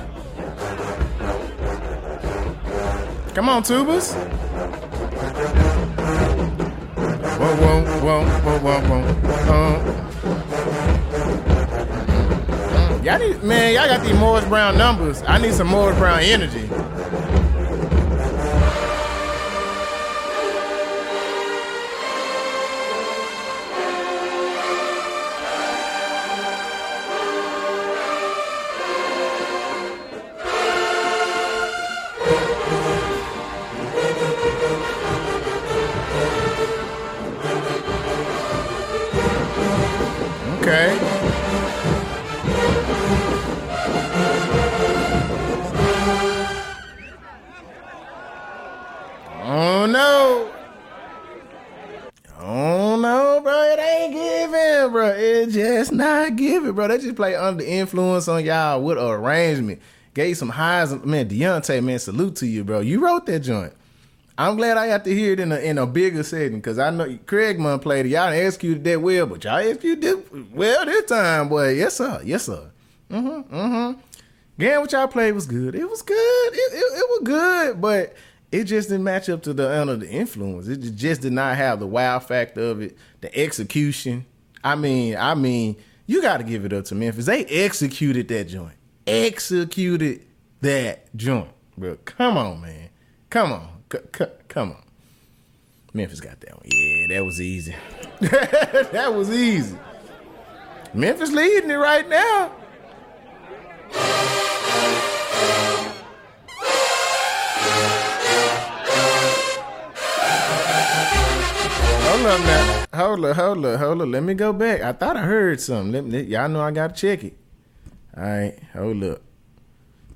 Come 3.34 3.48
on, 3.48 3.64
tubers. 3.64 4.12
Whoa, 4.12 4.28
whoa, 7.56 7.82
whoa, 8.00 8.24
whoa, 8.24 8.58
whoa, 8.60 8.80
whoa. 8.88 9.02
Uh, 12.70 13.00
y'all 13.02 13.18
need, 13.18 13.42
man, 13.42 13.74
y'all 13.74 13.88
got 13.88 14.06
these 14.06 14.14
Morris 14.16 14.44
Brown 14.44 14.78
numbers. 14.78 15.24
I 15.26 15.38
need 15.38 15.54
some 15.54 15.66
Morris 15.66 15.98
Brown 15.98 16.20
energy. 16.20 16.70
They 56.93 56.99
just 56.99 57.16
play 57.16 57.34
under 57.34 57.64
the 57.64 57.70
influence 57.70 58.28
on 58.28 58.45
y'all 58.45 58.82
with 58.82 58.99
a 58.99 59.07
arrangement. 59.07 59.80
Gave 60.12 60.36
some 60.36 60.51
highs. 60.51 60.93
Man, 60.93 61.26
Deontay, 61.26 61.82
man, 61.82 61.99
salute 61.99 62.36
to 62.36 62.47
you, 62.47 62.64
bro. 62.64 62.80
You 62.80 63.03
wrote 63.03 63.24
that 63.26 63.40
joint. 63.40 63.72
I'm 64.36 64.57
glad 64.57 64.76
I 64.76 64.88
got 64.88 65.05
to 65.05 65.14
hear 65.14 65.32
it 65.32 65.40
in 65.40 65.53
a 65.53 65.57
in 65.57 65.78
a 65.78 65.86
bigger 65.86 66.22
setting 66.22 66.59
because 66.59 66.78
I 66.78 66.90
know 66.90 67.07
Craigmont 67.07 67.80
played 67.80 68.07
it. 68.07 68.11
Y'all 68.11 68.28
executed 68.28 68.84
that 68.84 69.01
well, 69.01 69.26
but 69.26 69.43
y'all 69.43 69.57
executed 69.57 70.05
it 70.05 70.53
well 70.53 70.84
this 70.84 71.07
time, 71.07 71.49
boy. 71.49 71.70
Yes, 71.70 71.97
sir. 71.97 72.20
Yes, 72.24 72.45
sir. 72.45 72.70
Mm-hmm. 73.11 73.55
Mm-hmm. 73.55 74.01
Again, 74.59 74.80
what 74.80 74.93
y'all 74.93 75.09
played 75.09 75.32
was 75.32 75.47
good. 75.47 75.74
It 75.74 75.88
was 75.88 76.03
good. 76.03 76.53
It, 76.53 76.72
it, 76.74 76.99
it 76.99 77.07
was 77.09 77.20
good, 77.24 77.80
but 77.80 78.14
it 78.51 78.64
just 78.64 78.90
didn't 78.90 79.05
match 79.05 79.30
up 79.30 79.43
to 79.45 79.55
the 79.55 79.80
under 79.80 79.97
the 79.97 80.11
influence. 80.11 80.68
It 80.68 80.78
just 80.95 81.22
did 81.22 81.32
not 81.32 81.57
have 81.57 81.80
the 81.80 81.86
wow 81.86 82.18
factor 82.18 82.61
of 82.61 82.82
it, 82.82 82.99
the 83.22 83.34
execution. 83.34 84.26
I 84.62 84.74
mean, 84.76 85.16
I 85.16 85.34
mean, 85.34 85.76
you 86.07 86.22
got 86.22 86.38
to 86.38 86.44
give 86.44 86.64
it 86.64 86.72
up 86.72 86.84
to 86.86 86.94
Memphis. 86.94 87.26
They 87.26 87.44
executed 87.44 88.28
that 88.28 88.48
joint. 88.48 88.76
Executed 89.07 90.26
that 90.61 91.14
joint, 91.16 91.50
bro. 91.76 91.96
Come 92.05 92.36
on, 92.36 92.61
man. 92.61 92.88
Come 93.30 93.53
on. 93.53 93.68
C- 93.92 93.98
c- 94.16 94.24
come 94.48 94.72
on. 94.72 94.82
Memphis 95.94 96.20
got 96.20 96.40
that 96.40 96.57
one. 96.57 96.62
Yeah, 96.64 97.07
that 97.09 97.24
was 97.24 97.40
easy. 97.40 97.74
that 98.20 99.12
was 99.14 99.30
easy. 99.30 99.76
Memphis 100.94 101.32
leading 101.32 101.70
it 101.70 101.74
right 101.74 102.09
now. 102.09 102.53
Hold 112.22 112.34
up 112.34 112.46
now. 112.46 112.84
Hold 112.94 113.24
up, 113.24 113.36
hold 113.36 113.66
up, 113.66 113.80
hold 113.80 114.02
up. 114.02 114.08
Let 114.08 114.22
me 114.22 114.34
go 114.34 114.52
back. 114.52 114.80
I 114.80 114.92
thought 114.92 115.16
I 115.16 115.22
heard 115.22 115.60
something. 115.60 115.90
Let 115.90 116.04
me, 116.04 116.20
y'all 116.20 116.48
know 116.48 116.60
I 116.60 116.70
gotta 116.70 116.94
check 116.94 117.24
it. 117.24 117.36
All 118.16 118.22
right, 118.22 118.56
hold 118.72 119.02
up. 119.02 119.22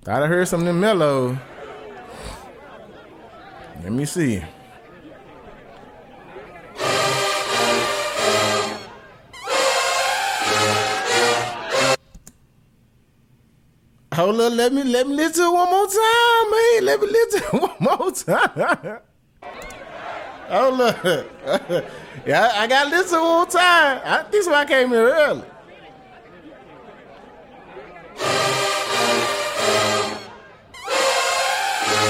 Thought 0.04 0.22
I 0.22 0.26
heard 0.28 0.46
something 0.46 0.78
mellow. 0.78 1.36
Let 3.82 3.90
me 3.90 4.04
see. 4.04 4.40
Hold 14.12 14.40
up, 14.40 14.52
let 14.52 14.72
me 14.72 14.84
let 14.84 15.08
me 15.08 15.14
listen 15.16 15.52
one 15.52 15.68
more 15.68 15.86
time, 15.88 16.50
man. 16.52 16.84
Let 16.84 17.00
me 17.00 17.08
listen 17.08 17.58
one 17.58 17.76
more 17.80 18.12
time. 18.12 19.00
Hold 20.48 20.78
look, 20.78 20.96
yeah, 22.26 22.52
I 22.54 22.66
got 22.68 22.90
this 22.90 23.10
more 23.10 23.46
time. 23.46 24.00
I, 24.04 24.24
this 24.30 24.46
is 24.46 24.48
why 24.48 24.60
I 24.60 24.64
came 24.64 24.90
here 24.90 25.12
early. 25.12 25.42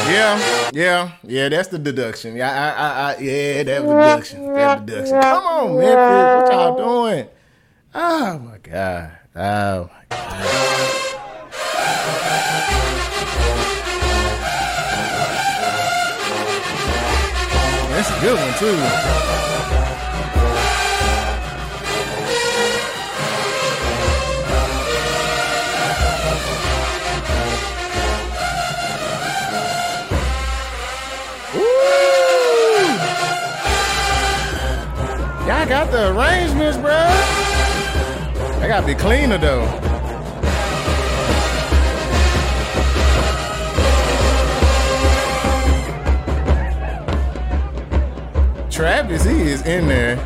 Yeah, 0.08 0.70
yeah, 0.72 1.12
yeah. 1.24 1.48
That's 1.48 1.68
the 1.68 1.78
deduction. 1.78 2.36
Yeah, 2.36 2.50
I, 2.50 2.68
I, 2.68 3.14
I 3.14 3.18
yeah, 3.18 3.62
that 3.62 3.82
deduction. 3.82 4.52
That 4.52 4.86
deduction. 4.86 5.20
Come 5.20 5.44
on, 5.44 5.78
Memphis, 5.78 6.36
what 6.36 6.48
y'all 6.48 6.76
doing? 6.76 7.28
Oh 7.94 8.38
my 8.38 8.58
god. 8.58 9.18
Oh 9.34 9.90
my 9.90 10.16
god. 10.16 10.72
Good 18.26 18.40
one 18.40 18.58
too. 18.58 18.66
Ooh. 31.56 31.86
Y'all 35.46 35.68
got 35.68 35.92
the 35.92 36.10
arrangements, 36.10 36.78
bro. 36.78 36.90
I 38.60 38.66
gotta 38.66 38.84
be 38.84 38.96
cleaner 38.96 39.38
though. 39.38 39.85
Travis, 48.76 49.24
he 49.24 49.40
is 49.40 49.64
in 49.64 49.88
there. 49.88 50.16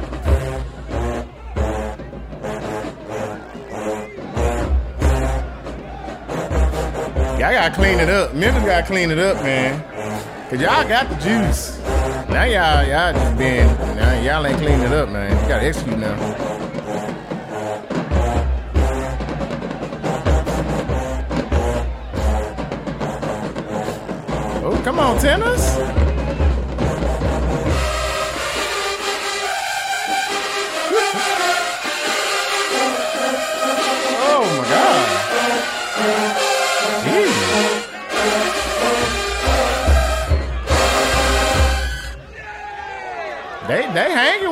Y'all 7.39 7.53
gotta 7.53 7.73
clean 7.77 8.01
it 8.01 8.09
up. 8.09 8.35
Memphis 8.35 8.65
gotta 8.65 8.85
clean 8.89 9.13
it 9.13 9.21
up, 9.21 9.37
man. 9.45 9.81
Cause 10.51 10.61
y'all 10.61 10.89
got 10.89 11.09
the 11.09 11.15
juice. 11.15 11.79
Now 12.29 12.43
y'all, 12.43 12.85
y'all 12.89 13.13
just 13.13 13.39
been, 13.39 13.69
now 13.95 14.21
y'all 14.21 14.45
ain't 14.45 14.59
cleaning 14.59 14.81
it 14.81 14.93
up, 14.95 15.11
man. 15.11 15.31
You 15.31 15.49
gotta 15.49 15.67
execute 15.67 15.99
now. 16.01 16.17
Oh, 24.65 24.81
come 24.83 24.99
on, 24.99 25.21
tennis. 25.21 26.10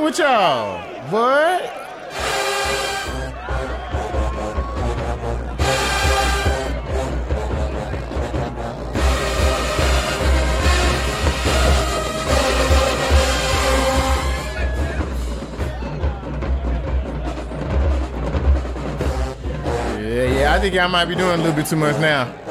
With 0.08 0.18
y'all, 0.20 1.10
boy. 1.10 1.60
Yeah, 20.00 20.24
yeah, 20.24 20.54
I 20.54 20.58
think 20.58 20.74
y'all 20.74 20.88
might 20.88 21.04
be 21.04 21.14
doing 21.14 21.32
a 21.32 21.36
little 21.36 21.52
bit 21.52 21.66
too 21.66 21.76
much 21.76 21.98
now. 22.00 22.47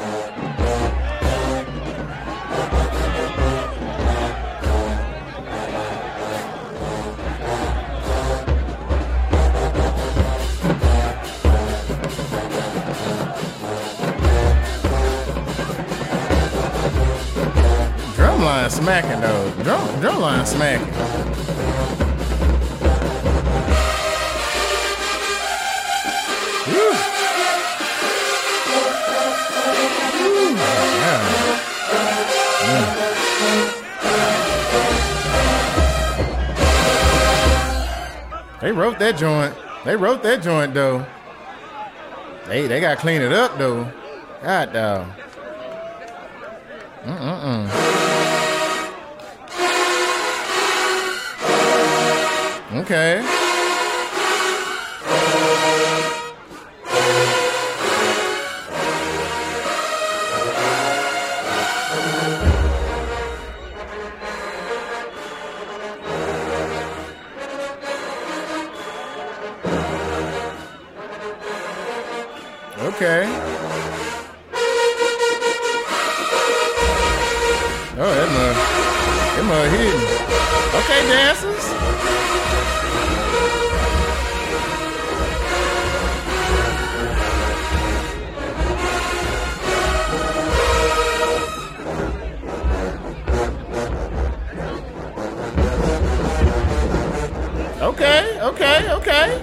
Smacking 18.88 19.20
though. 19.20 19.50
Drum 19.64 19.86
drumline 20.00 20.46
smacking. 20.46 20.86
Woo. 26.72 26.92
Woo. 30.24 30.56
Yeah. 30.96 31.20
They 38.62 38.72
wrote 38.72 38.98
that 39.00 39.18
joint. 39.18 39.54
They 39.84 39.96
wrote 39.96 40.22
that 40.22 40.42
joint 40.42 40.72
though. 40.72 41.04
They 42.46 42.66
they 42.66 42.80
gotta 42.80 42.98
clean 42.98 43.20
it 43.20 43.34
up 43.34 43.58
though. 43.58 43.92
God 44.42 44.72
dog. 44.72 45.27
Okay. 52.88 53.20
Okay. 72.80 73.28
Oh. 78.00 78.14
That 79.36 79.44
mud 79.44 79.68
hidden. 79.72 80.00
Okay, 80.74 81.00
dancers. 81.06 82.47
Okay, 97.98 98.38
okay, 98.40 98.92
okay. 98.92 99.42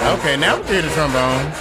Okay, 0.00 0.36
now 0.38 0.56
we 0.62 0.66
hear 0.66 0.80
the 0.80 0.88
trombones. 0.96 1.54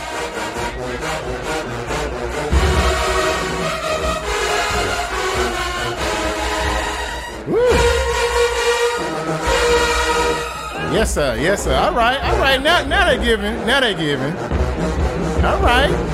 Yes, 10.93 11.13
sir. 11.13 11.35
Yes, 11.35 11.65
sir. 11.65 11.75
All 11.75 11.93
right. 11.93 12.23
All 12.23 12.37
right. 12.39 12.61
Now, 12.61 12.85
now 12.85 13.09
they 13.09 13.21
giving. 13.21 13.67
Now 13.67 13.81
they 13.81 13.93
giving. 13.93 14.31
All 15.43 15.59
right. 15.59 16.12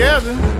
Together. 0.00 0.59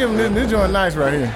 Give 0.00 0.08
him 0.08 0.16
this, 0.16 0.32
this 0.32 0.50
joint 0.50 0.72
nice 0.72 0.96
right 0.96 1.12
here. 1.12 1.32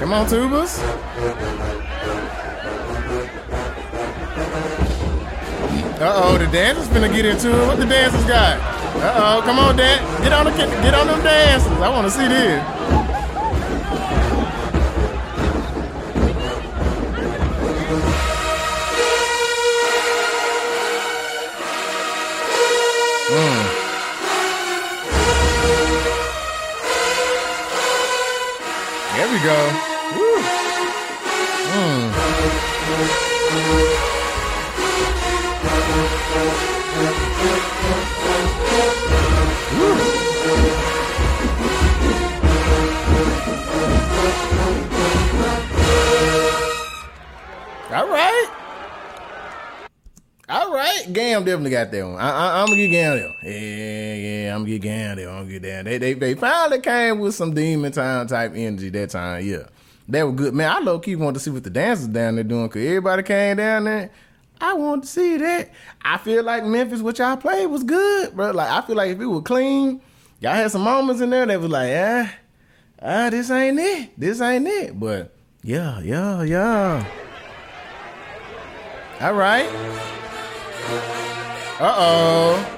Come 0.00 0.12
on, 0.12 0.26
tubas. 0.26 0.78
Uh 5.98 6.12
oh, 6.14 6.36
the 6.36 6.46
dancers 6.48 6.88
gonna 6.88 7.08
get 7.08 7.24
into 7.24 7.48
it. 7.48 7.66
What 7.66 7.78
the 7.78 7.86
dancers 7.86 8.24
got? 8.24 8.60
Uh 9.00 9.38
oh, 9.38 9.42
come 9.46 9.58
on, 9.58 9.76
Dan. 9.76 10.22
Get 10.22 10.34
on 10.34 10.44
the 10.44 10.50
get 10.50 10.92
on 10.92 11.06
them 11.06 11.22
dancers. 11.24 11.72
I 11.72 11.88
want 11.88 12.06
to 12.06 12.10
see 12.10 12.28
this. 12.28 12.97
There 29.40 29.97
Gam 51.38 51.44
definitely 51.44 51.70
got 51.70 51.90
that 51.90 52.06
one. 52.06 52.16
I, 52.16 52.60
I'm 52.60 52.66
gonna 52.66 52.76
get 52.76 52.88
Gam 52.88 53.16
there. 53.16 53.34
Yeah, 53.42 54.14
yeah. 54.14 54.54
I'm 54.54 54.60
gonna 54.62 54.70
get 54.70 54.82
Gam 54.82 55.16
there. 55.16 55.28
I'm 55.28 55.38
gonna 55.42 55.50
get 55.50 55.62
down. 55.62 55.84
They, 55.84 55.98
they, 55.98 56.12
they 56.14 56.34
finally 56.34 56.80
came 56.80 57.18
with 57.18 57.34
some 57.34 57.54
demon 57.54 57.92
time 57.92 58.26
type 58.26 58.52
energy 58.54 58.90
that 58.90 59.10
time. 59.10 59.46
Yeah, 59.46 59.66
that 60.08 60.22
was 60.24 60.34
good, 60.34 60.54
man. 60.54 60.70
I 60.70 60.80
low 60.80 60.98
key 60.98 61.16
wanted 61.16 61.34
to 61.34 61.40
see 61.40 61.50
what 61.50 61.64
the 61.64 61.70
dancers 61.70 62.08
down 62.08 62.34
there 62.34 62.44
doing 62.44 62.66
because 62.66 62.84
everybody 62.86 63.22
came 63.22 63.56
down 63.56 63.84
there. 63.84 64.10
I 64.60 64.74
wanted 64.74 65.02
to 65.02 65.08
see 65.08 65.36
that. 65.36 65.70
I 66.02 66.18
feel 66.18 66.42
like 66.42 66.64
Memphis, 66.64 67.00
what 67.00 67.18
y'all 67.18 67.36
played 67.36 67.66
was 67.66 67.84
good, 67.84 68.34
bro. 68.34 68.50
Like 68.50 68.70
I 68.70 68.84
feel 68.86 68.96
like 68.96 69.12
if 69.12 69.20
it 69.20 69.26
was 69.26 69.42
clean, 69.44 70.00
y'all 70.40 70.54
had 70.54 70.70
some 70.70 70.82
moments 70.82 71.20
in 71.20 71.30
there 71.30 71.46
that 71.46 71.60
was 71.60 71.70
like, 71.70 71.92
ah, 71.94 72.34
ah, 73.00 73.30
this 73.30 73.50
ain't 73.50 73.78
it. 73.78 74.10
This 74.18 74.40
ain't 74.40 74.66
it. 74.66 74.98
But 74.98 75.32
yeah, 75.62 76.00
yeah, 76.00 76.42
yeah. 76.42 77.06
All 79.20 79.34
right. 79.34 79.68
Uh 81.80 81.94
oh. 81.96 82.74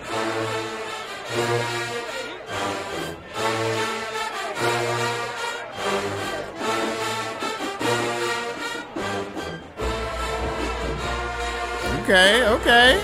Okay, 12.02 12.44
okay. 12.46 13.00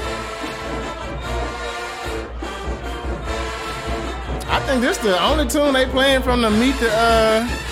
I 4.48 4.60
think 4.66 4.82
this 4.82 4.98
the 4.98 5.18
only 5.22 5.46
tune 5.46 5.72
they 5.72 5.86
playing 5.86 6.20
from 6.20 6.42
the 6.42 6.50
Meet 6.50 6.78
the 6.78 6.90
uh 6.92 7.65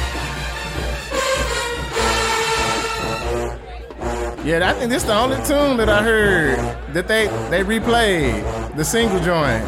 Yeah, 4.44 4.68
I 4.68 4.74
think 4.74 4.90
this 4.90 5.02
is 5.04 5.08
the 5.08 5.16
only 5.16 5.38
tune 5.46 5.78
that 5.78 5.88
I 5.88 6.02
heard 6.02 6.58
that 6.92 7.08
they 7.08 7.28
they 7.48 7.64
replayed 7.64 8.76
the 8.76 8.84
single 8.84 9.18
joint. 9.20 9.64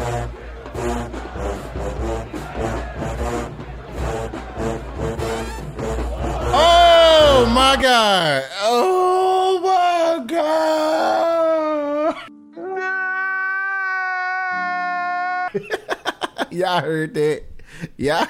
Oh 6.53 7.51
my 7.55 7.75
god! 7.81 8.43
Oh 8.61 9.59
my 9.63 10.23
god! 10.27 10.47
Y'all 16.51 16.81
heard 16.81 17.15
that? 17.15 17.43
Yeah. 17.97 18.27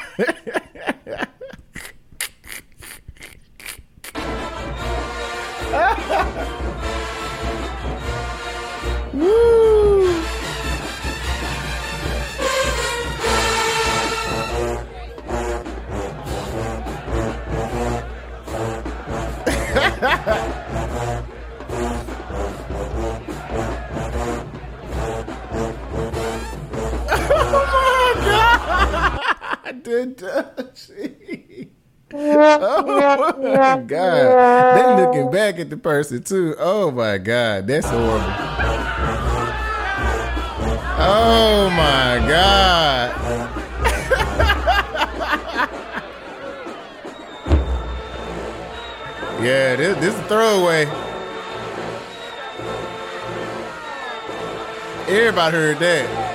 The 29.87 31.67
Oh 32.13 33.33
my 33.37 33.77
god. 33.87 34.75
They 34.75 35.01
looking 35.01 35.31
back 35.31 35.59
at 35.59 35.69
the 35.69 35.77
person 35.77 36.23
too. 36.23 36.57
Oh 36.59 36.91
my 36.91 37.17
god. 37.17 37.67
That's 37.67 37.87
horrible. 37.87 38.19
Oh 40.99 41.69
my 41.69 42.27
god. 42.27 43.11
yeah, 49.41 49.77
this 49.77 49.97
this 49.99 50.13
is 50.13 50.19
a 50.19 50.23
throwaway. 50.23 50.85
Everybody 55.07 55.55
heard 55.55 55.79
that. 55.79 56.26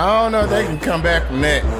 I 0.00 0.22
don't 0.22 0.32
know 0.32 0.44
if 0.44 0.48
they 0.48 0.64
can 0.64 0.78
come 0.78 1.02
back 1.02 1.26
from 1.26 1.42
that. 1.42 1.79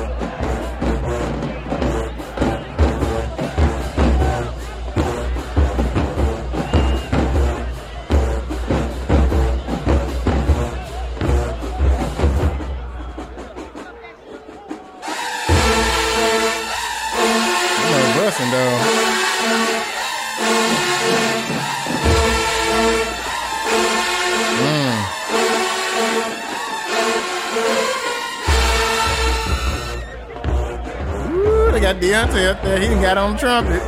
Got 33.14 33.18
on 33.18 33.36
trumpet. 33.36 33.82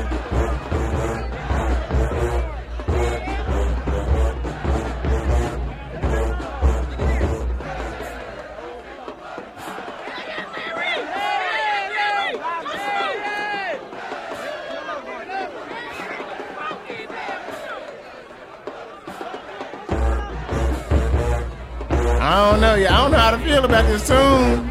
I 22.20 22.50
don't 22.50 22.60
know. 22.60 22.74
I 22.74 22.82
don't 22.82 23.10
know 23.12 23.18
how 23.18 23.30
to 23.30 23.38
feel 23.38 23.64
about 23.64 23.86
this 23.86 24.08
tune. 24.08 24.16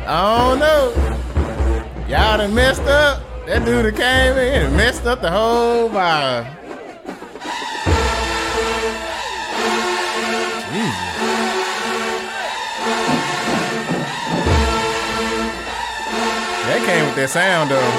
I 0.06 0.38
don't 0.38 0.60
know. 0.60 2.06
Y'all 2.10 2.38
done 2.38 2.54
messed 2.54 2.82
up. 2.82 3.21
That 3.52 3.66
dude 3.66 3.94
came 3.98 4.38
in 4.38 4.68
and 4.68 4.78
messed 4.78 5.06
up 5.06 5.20
the 5.20 5.30
whole 5.30 5.90
vibe. 5.90 6.46
That 16.64 16.82
came 16.86 17.06
with 17.06 17.16
that 17.18 17.30
sound 17.30 17.72
though. 17.72 17.92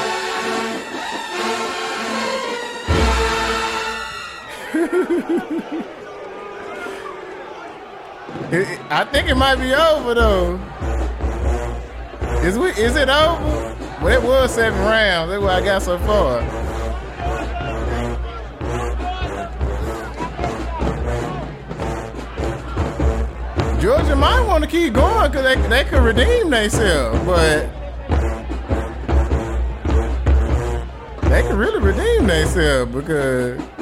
I 8.91 9.05
think 9.05 9.29
it 9.29 9.35
might 9.35 9.57
be 9.57 9.75
over 9.75 10.15
though. 10.15 10.59
Is 12.43 12.59
we? 12.59 12.71
Is 12.71 12.97
it 12.97 13.11
over? 13.11 13.52
Well, 14.03 14.09
it 14.09 14.23
was 14.23 14.53
seven 14.53 14.81
rounds. 14.81 15.31
That's 15.31 15.41
what 15.41 15.53
I 15.53 15.65
got 15.65 15.81
so 15.81 15.97
far. 15.99 16.41
Georgia 23.81 24.17
might 24.17 24.41
want 24.41 24.65
to 24.65 24.71
keep 24.71 24.95
going 24.95 25.31
because 25.31 25.45
they, 25.45 25.69
they 25.69 25.85
could 25.85 26.03
redeem 26.03 26.51
themselves, 26.51 27.19
but 27.25 27.69
they 31.29 31.43
could 31.43 31.55
really 31.55 31.79
redeem 31.79 32.27
themselves 32.27 32.93
because. 32.93 33.82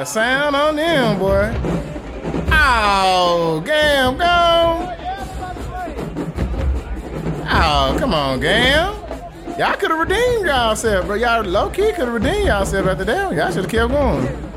A 0.00 0.06
sound 0.06 0.56
on 0.56 0.76
them, 0.76 1.18
boy. 1.18 1.52
Oh, 2.52 3.62
Gam, 3.66 4.16
go. 4.16 4.96
Oh, 7.52 7.96
come 7.98 8.14
on, 8.14 8.40
Gam. 8.40 8.94
Y'all 9.58 9.76
could 9.76 9.90
have 9.90 9.98
redeemed 10.00 10.46
y'allself, 10.46 11.06
but 11.06 11.20
y'all 11.20 11.44
low 11.44 11.68
key 11.68 11.92
could 11.92 12.06
have 12.06 12.14
redeemed 12.14 12.46
y'allself 12.46 12.86
after 12.86 13.04
that. 13.04 13.34
Y'all 13.34 13.50
should 13.52 13.64
have 13.64 13.70
kept 13.70 13.90
going. 13.92 14.49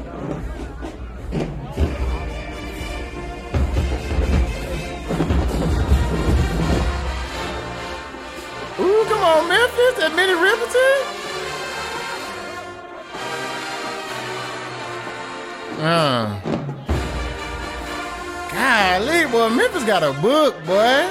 Memphis 19.83 19.87
got 19.87 20.03
a 20.03 20.13
book, 20.21 20.55
boy. 20.65 21.09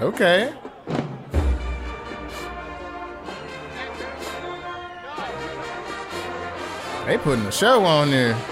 Okay. 0.00 0.52
They 7.06 7.18
putting 7.18 7.44
a 7.46 7.52
show 7.52 7.84
on 7.84 8.10
there. 8.10 8.51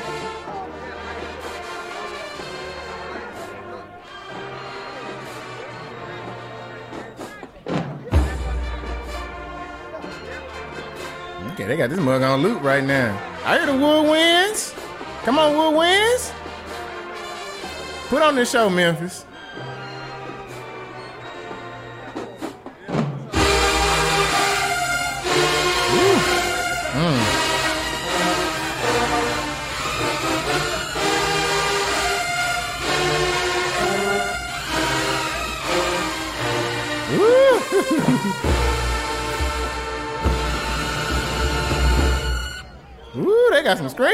They 11.70 11.76
got 11.76 11.88
this 11.88 12.00
mug 12.00 12.20
on 12.22 12.42
loop 12.42 12.64
right 12.64 12.82
now. 12.82 13.16
I 13.44 13.56
hear 13.56 13.66
the 13.66 13.72
woodwinds. 13.72 14.74
Come 15.22 15.38
on, 15.38 15.52
woodwinds. 15.52 16.32
Put 18.08 18.22
on 18.22 18.34
this 18.34 18.50
show, 18.50 18.68
Memphis. 18.68 19.24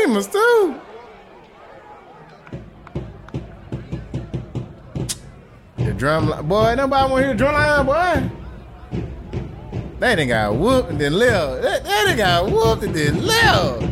Screamers 0.06 0.28
too. 0.28 0.80
The 5.78 5.92
drum 5.94 6.28
line, 6.28 6.46
boy, 6.46 6.74
nobody 6.76 7.10
want 7.10 7.22
to 7.22 7.26
hear 7.26 7.28
the 7.28 7.38
drum 7.38 7.86
line, 7.86 8.30
boy. 8.30 8.30
They 9.98 10.14
done 10.14 10.28
got 10.28 10.54
whooped 10.54 10.90
and 10.90 11.00
then 11.00 11.14
left. 11.14 11.62
They, 11.62 11.80
they 11.82 12.04
done 12.04 12.16
got 12.16 12.50
whooped 12.50 12.82
and 12.84 12.94
then 12.94 13.24
left. 13.26 13.85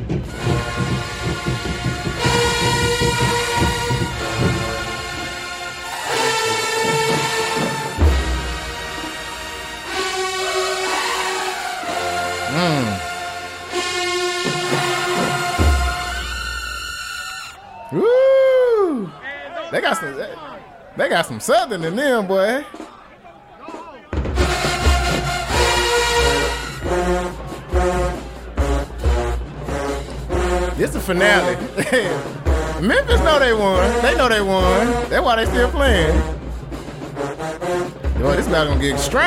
They 20.97 21.09
got 21.09 21.27
some 21.27 21.41
southern 21.41 21.83
in 21.83 21.97
them, 21.97 22.29
boy. 22.29 22.65
This 30.77 30.95
is 30.95 31.05
finale. 31.05 31.57
Memphis 32.81 33.21
know 33.21 33.39
they 33.41 33.53
won. 33.53 34.03
They 34.03 34.17
know 34.17 34.29
they 34.29 34.41
won. 34.41 34.87
That's 35.09 35.25
why 35.25 35.37
they 35.37 35.47
still 35.47 35.71
playing. 35.71 36.17
Boy, 38.21 38.37
this 38.37 38.47
about 38.47 38.69
gonna 38.69 38.81
get 38.81 38.95
extreme. 38.95 39.25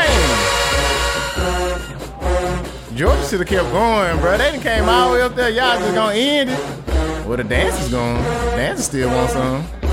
Georgia 2.96 3.28
should 3.28 3.40
have 3.40 3.48
kept 3.48 3.72
going, 3.72 4.18
bro. 4.20 4.38
They 4.38 4.52
done 4.52 4.62
came 4.62 4.88
all 4.88 5.10
the 5.10 5.16
way 5.16 5.22
up 5.22 5.36
there. 5.36 5.50
Y'all 5.50 5.78
just 5.78 5.94
gonna 5.94 6.16
end 6.16 6.50
it. 6.50 7.28
Well, 7.28 7.36
the 7.36 7.44
dance 7.44 7.78
is 7.82 7.90
going. 7.90 8.24
Dance 8.24 8.86
still 8.86 9.10
want 9.10 9.32
some. 9.32 9.87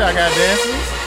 Y'all 0.00 0.14
got 0.14 0.34
dancers? 0.34 1.00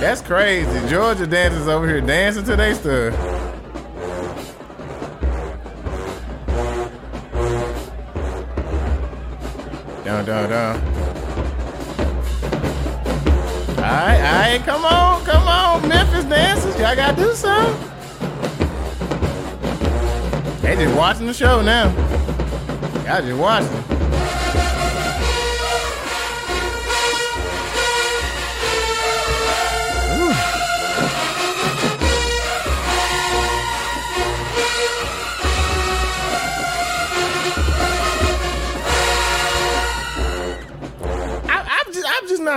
That's 0.00 0.22
crazy. 0.22 0.88
Georgia 0.88 1.26
dancers 1.26 1.68
over 1.68 1.86
here 1.86 2.00
dancing 2.00 2.44
to 2.44 2.56
their 2.56 2.74
stuff. 2.74 3.14
Dun, 10.02 10.24
dun. 10.24 10.91
Y'all 16.92 17.06
gotta 17.06 17.16
do 17.16 17.32
something. 17.32 17.88
They 20.60 20.76
just 20.76 20.94
watching 20.94 21.26
the 21.26 21.32
show 21.32 21.62
now. 21.62 21.88
Y'all 23.06 23.22
just 23.22 23.40
watching. 23.40 23.81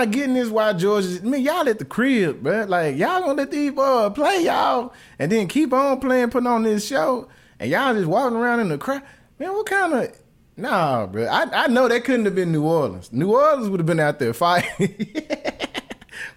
Not 0.05 0.13
getting 0.13 0.33
this. 0.35 0.49
Why 0.49 0.73
Georgia? 0.73 1.19
I 1.21 1.25
mean, 1.25 1.43
y'all 1.43 1.67
at 1.67 1.79
the 1.79 1.85
crib, 1.85 2.43
bro. 2.43 2.65
Like 2.65 2.95
y'all 2.97 3.21
gonna 3.21 3.33
let 3.33 3.51
these 3.51 3.71
boys 3.71 4.13
play 4.13 4.43
y'all, 4.43 4.93
and 5.19 5.31
then 5.31 5.47
keep 5.47 5.73
on 5.73 5.99
playing, 5.99 6.29
putting 6.29 6.47
on 6.47 6.63
this 6.63 6.85
show, 6.85 7.27
and 7.59 7.69
y'all 7.69 7.93
just 7.93 8.07
walking 8.07 8.37
around 8.37 8.59
in 8.59 8.69
the 8.69 8.77
crowd. 8.77 9.01
Man, 9.39 9.53
what 9.53 9.65
kind 9.65 9.93
of? 9.93 10.15
Nah, 10.57 11.05
bro. 11.07 11.25
I, 11.25 11.65
I 11.65 11.67
know 11.67 11.87
that 11.87 12.05
couldn't 12.05 12.25
have 12.25 12.35
been 12.35 12.51
New 12.51 12.63
Orleans. 12.63 13.11
New 13.11 13.33
Orleans 13.33 13.69
would 13.69 13.79
have 13.79 13.87
been 13.87 13.99
out 13.99 14.19
there 14.19 14.33
fighting. 14.33 15.07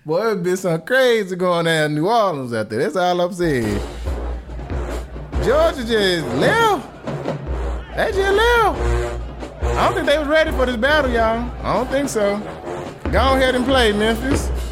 Boy, 0.05 0.33
it 0.33 0.43
been 0.43 0.57
some 0.57 0.81
crazy 0.83 1.37
going 1.37 1.67
on 1.69 1.85
in 1.85 1.95
New 1.95 2.09
Orleans 2.09 2.53
out 2.53 2.69
there. 2.69 2.81
That's 2.81 2.97
all 2.97 3.21
I'm 3.21 3.33
saying. 3.33 3.81
Georgia 5.45 5.85
just 5.85 6.27
left. 6.37 7.05
They 7.97 8.13
just 8.13 8.37
left. 8.37 8.99
I 9.63 9.85
don't 9.85 9.95
think 9.95 10.07
they 10.07 10.19
was 10.19 10.27
ready 10.27 10.51
for 10.51 10.67
this 10.67 10.77
battle, 10.77 11.11
y'all. 11.13 11.49
I 11.63 11.75
don't 11.75 11.89
think 11.89 12.09
so. 12.09 12.43
Go 13.13 13.37
ahead 13.37 13.55
and 13.55 13.65
play, 13.65 13.91
Memphis. 13.93 14.68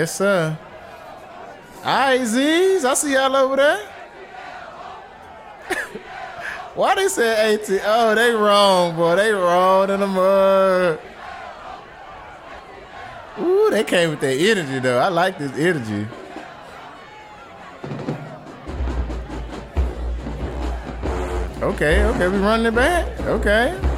Yes, 0.00 0.16
sir. 0.16 0.58
All 1.84 1.84
right, 1.84 2.24
Z's, 2.24 2.84
I 2.84 2.94
see 2.94 3.12
y'all 3.12 3.36
over 3.36 3.56
there. 3.56 3.86
Why 6.74 6.94
they 6.94 7.08
say 7.08 7.54
18? 7.54 7.80
Oh, 7.84 8.14
they 8.14 8.32
wrong, 8.32 8.96
boy. 8.96 9.16
They 9.16 9.30
wrong 9.32 9.90
in 9.90 10.00
the 10.00 10.06
mud. 10.06 10.98
Ooh, 13.40 13.68
they 13.70 13.84
came 13.84 14.10
with 14.10 14.20
that 14.20 14.34
energy, 14.34 14.78
though. 14.78 14.98
I 14.98 15.08
like 15.08 15.38
this 15.38 15.52
energy. 15.52 16.06
Okay, 21.62 22.04
okay, 22.04 22.28
we 22.28 22.38
running 22.38 22.66
it 22.66 22.74
back. 22.74 23.20
Okay. 23.20 23.89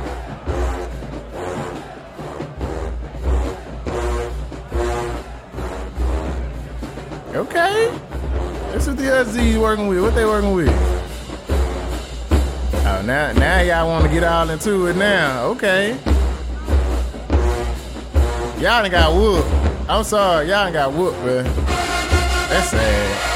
Okay. 7.43 7.91
This 8.71 8.87
is 8.87 8.95
the 8.95 9.25
SZ 9.25 9.59
working 9.59 9.89
with. 9.89 10.01
What 10.01 10.15
they 10.15 10.25
working 10.25 10.53
with? 10.53 10.69
Oh, 12.85 13.03
now 13.05 13.33
now 13.33 13.61
y'all 13.61 13.89
want 13.89 14.05
to 14.05 14.11
get 14.13 14.23
all 14.23 14.49
into 14.49 14.87
it 14.87 14.95
now. 14.95 15.47
Okay. 15.47 15.99
Y'all 18.61 18.81
done 18.81 18.93
got 18.93 19.13
whooped. 19.13 19.49
I'm 19.91 20.05
sorry, 20.05 20.51
y'all 20.51 20.71
done 20.71 20.73
got 20.73 20.93
whooped, 20.93 21.19
man. 21.25 21.45
That's 22.49 22.71
sad. 22.71 23.32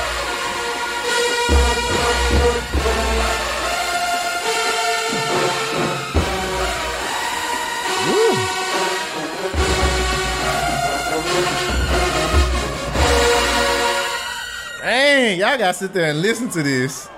dang, 15.17 15.39
y'all 15.39 15.57
gotta 15.57 15.75
sit 15.75 15.95
there 15.95 16.11
and 16.11 16.21
listen 16.21 16.51
to 16.51 16.63
this. 16.63 17.09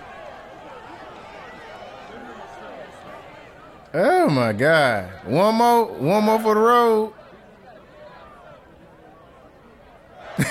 Oh 3.92 4.28
my 4.28 4.52
god. 4.52 5.10
One 5.24 5.56
more, 5.56 5.86
one 5.86 6.22
more 6.24 6.38
for 6.38 6.54
the 6.54 6.60
road. 6.60 7.12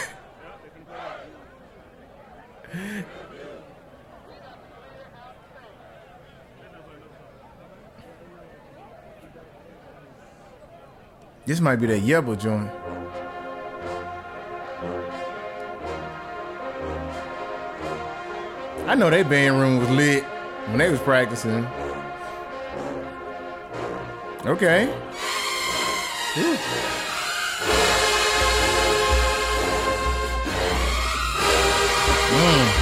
this 11.46 11.62
might 11.62 11.78
be 11.78 11.88
that 11.88 12.02
Yebble 12.02 12.38
joint. 12.38 12.70
I 18.88 18.96
know 18.96 19.10
they 19.10 19.22
band 19.24 19.60
room 19.60 19.80
was 19.80 19.90
lit 19.90 20.24
when 20.68 20.78
they 20.78 20.90
was 20.90 21.02
practicing. 21.02 21.66
Okay. 24.46 24.86
Ooh. 26.38 26.58
Mm. 32.30 32.77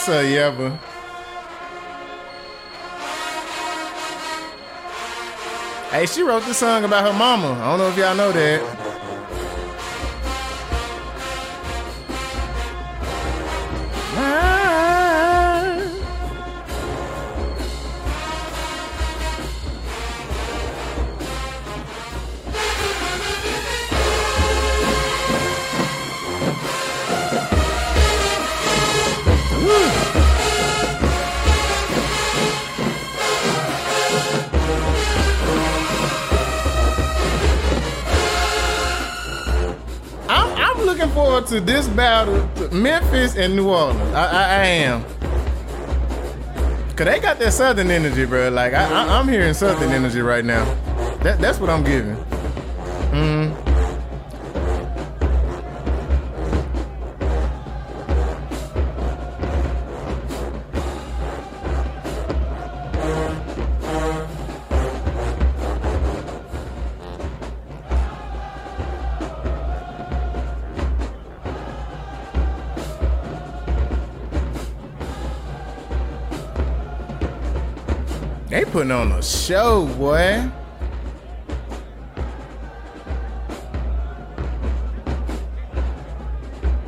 Yes, 0.00 0.06
sir, 0.06 0.24
Yeva. 0.24 0.78
Hey, 5.90 6.06
she 6.06 6.22
wrote 6.22 6.42
this 6.44 6.56
song 6.56 6.84
about 6.84 7.04
her 7.04 7.12
mama. 7.12 7.52
I 7.52 7.68
don't 7.68 7.78
know 7.80 7.88
if 7.90 7.98
y'all 7.98 8.16
know 8.16 8.32
that. 8.32 8.79
And 43.40 43.56
New 43.56 43.70
Orleans. 43.70 43.98
I, 44.14 44.26
I, 44.26 44.42
I, 44.42 44.64
am. 44.66 45.02
Cause 46.94 47.06
they 47.06 47.20
got 47.20 47.38
that 47.38 47.54
Southern 47.54 47.90
energy, 47.90 48.26
bro. 48.26 48.50
Like 48.50 48.74
I, 48.74 48.84
I, 48.84 49.18
am 49.18 49.28
hearing 49.28 49.54
Southern 49.54 49.92
energy 49.92 50.20
right 50.20 50.44
now. 50.44 50.66
That, 51.22 51.38
that's 51.38 51.58
what 51.58 51.70
I'm 51.70 51.82
giving. 51.82 52.18
They 78.50 78.64
putting 78.64 78.90
on 78.90 79.12
a 79.12 79.22
show, 79.22 79.86
boy. 79.86 80.50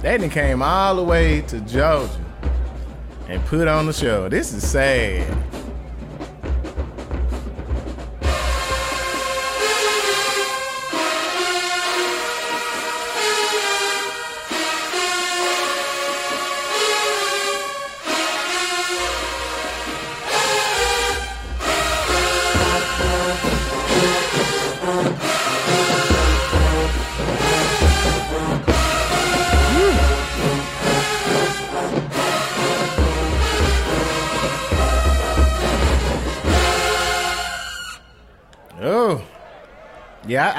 They 0.00 0.18
done 0.18 0.28
came 0.28 0.60
all 0.60 0.96
the 0.96 1.04
way 1.04 1.42
to 1.42 1.60
Georgia 1.60 2.10
and 3.28 3.40
put 3.44 3.68
on 3.68 3.86
the 3.86 3.92
show. 3.92 4.28
This 4.28 4.52
is 4.52 4.68
sad. 4.68 5.51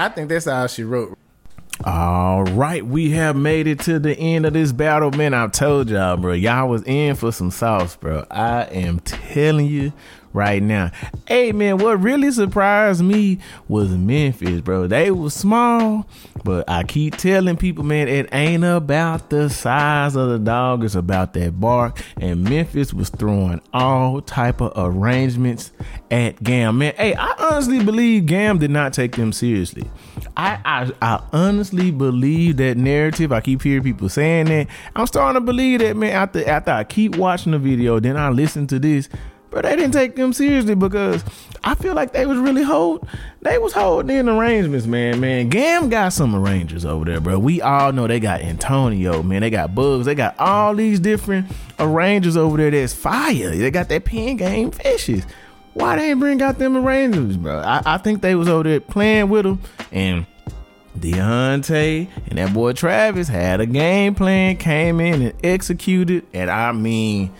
I, 0.03 0.09
think 0.09 0.29
that's 0.29 0.45
how 0.45 0.67
she 0.67 0.83
wrote. 0.83 1.17
All 1.85 2.43
right, 2.43 2.85
we 2.85 3.11
have 3.11 3.35
made 3.35 3.67
it 3.67 3.79
to 3.81 3.99
the 3.99 4.17
end 4.17 4.45
of 4.45 4.53
this 4.53 4.71
battle, 4.71 5.11
man. 5.11 5.33
I 5.33 5.47
told 5.47 5.89
y'all, 5.89 6.17
bro, 6.17 6.33
y'all 6.33 6.67
was 6.67 6.83
in 6.83 7.15
for 7.15 7.31
some 7.31 7.51
sauce, 7.51 7.95
bro. 7.95 8.25
I 8.29 8.63
am 8.63 8.99
telling 8.99 9.67
you, 9.67 9.93
right 10.33 10.61
now. 10.61 10.91
Hey 11.27 11.51
man, 11.51 11.77
what 11.77 12.01
really 12.01 12.31
surprised 12.31 13.03
me 13.03 13.39
was 13.67 13.89
Memphis, 13.89 14.61
bro. 14.61 14.87
They 14.87 15.11
was 15.11 15.33
small, 15.33 16.07
but 16.43 16.69
I 16.69 16.83
keep 16.83 17.15
telling 17.17 17.55
people, 17.57 17.83
man, 17.83 18.07
it 18.07 18.27
ain't 18.33 18.63
about 18.63 19.29
the 19.29 19.49
size 19.49 20.15
of 20.15 20.29
the 20.29 20.39
dog, 20.39 20.83
it's 20.83 20.95
about 20.95 21.33
that 21.33 21.59
bark. 21.59 22.03
And 22.17 22.43
Memphis 22.43 22.93
was 22.93 23.09
throwing 23.09 23.61
all 23.73 24.21
type 24.21 24.61
of 24.61 24.73
arrangements 24.75 25.71
at 26.11 26.43
Gam. 26.43 26.79
Man, 26.79 26.93
hey, 26.97 27.15
I 27.15 27.33
honestly 27.51 27.83
believe 27.83 28.25
Gam 28.25 28.57
did 28.57 28.71
not 28.71 28.93
take 28.93 29.15
them 29.15 29.31
seriously. 29.31 29.89
I, 30.35 30.59
I 30.65 30.91
I 31.01 31.23
honestly 31.31 31.91
believe 31.91 32.57
that 32.57 32.77
narrative. 32.77 33.31
I 33.31 33.41
keep 33.41 33.61
hearing 33.61 33.83
people 33.83 34.09
saying 34.09 34.47
that. 34.47 34.67
I'm 34.95 35.07
starting 35.07 35.39
to 35.39 35.45
believe 35.45 35.79
that, 35.79 35.95
man. 35.95 36.11
After 36.11 36.47
after 36.47 36.71
I 36.71 36.83
keep 36.83 37.15
watching 37.17 37.51
the 37.51 37.59
video, 37.59 37.99
then 37.99 38.17
I 38.17 38.29
listen 38.29 38.67
to 38.67 38.79
this 38.79 39.09
but 39.53 39.63
they 39.63 39.75
didn't 39.75 39.93
take 39.93 40.15
them 40.15 40.33
seriously 40.33 40.75
because 40.75 41.23
I 41.63 41.75
feel 41.75 41.93
like 41.93 42.11
they 42.11 42.25
was 42.25 42.37
really 42.39 42.63
hold 42.63 43.07
they 43.41 43.57
was 43.57 43.73
holding 43.73 44.15
in 44.15 44.27
arrangements, 44.27 44.87
man. 44.87 45.19
Man, 45.19 45.49
Gam 45.49 45.89
got 45.89 46.13
some 46.13 46.35
arrangers 46.35 46.85
over 46.85 47.05
there, 47.05 47.19
bro. 47.19 47.37
We 47.37 47.61
all 47.61 47.91
know 47.91 48.07
they 48.07 48.19
got 48.19 48.41
Antonio, 48.41 49.21
man. 49.21 49.41
They 49.41 49.49
got 49.49 49.75
Bugs. 49.75 50.05
They 50.05 50.15
got 50.15 50.35
all 50.39 50.75
these 50.75 50.99
different 50.99 51.47
arrangers 51.79 52.35
over 52.35 52.57
there 52.57 52.71
that's 52.71 52.93
fire. 52.93 53.51
They 53.51 53.71
got 53.71 53.89
that 53.89 54.05
pen 54.05 54.37
game 54.37 54.71
fishes. 54.71 55.25
Why 55.73 55.95
they 55.95 56.11
ain't 56.11 56.19
bring 56.19 56.41
out 56.41 56.59
them 56.59 56.77
arrangers, 56.77 57.37
bro? 57.37 57.59
I, 57.59 57.81
I 57.85 57.97
think 57.97 58.21
they 58.21 58.35
was 58.35 58.47
over 58.47 58.63
there 58.63 58.79
playing 58.79 59.29
with 59.29 59.43
them 59.43 59.59
and 59.91 60.25
Deontay 60.97 62.07
and 62.27 62.37
that 62.37 62.53
boy 62.53 62.73
Travis 62.73 63.27
had 63.27 63.59
a 63.59 63.65
game 63.65 64.13
plan, 64.15 64.57
came 64.57 64.99
in 64.99 65.21
and 65.21 65.33
executed, 65.43 66.25
and 66.33 66.51
I 66.51 66.71
mean, 66.71 67.31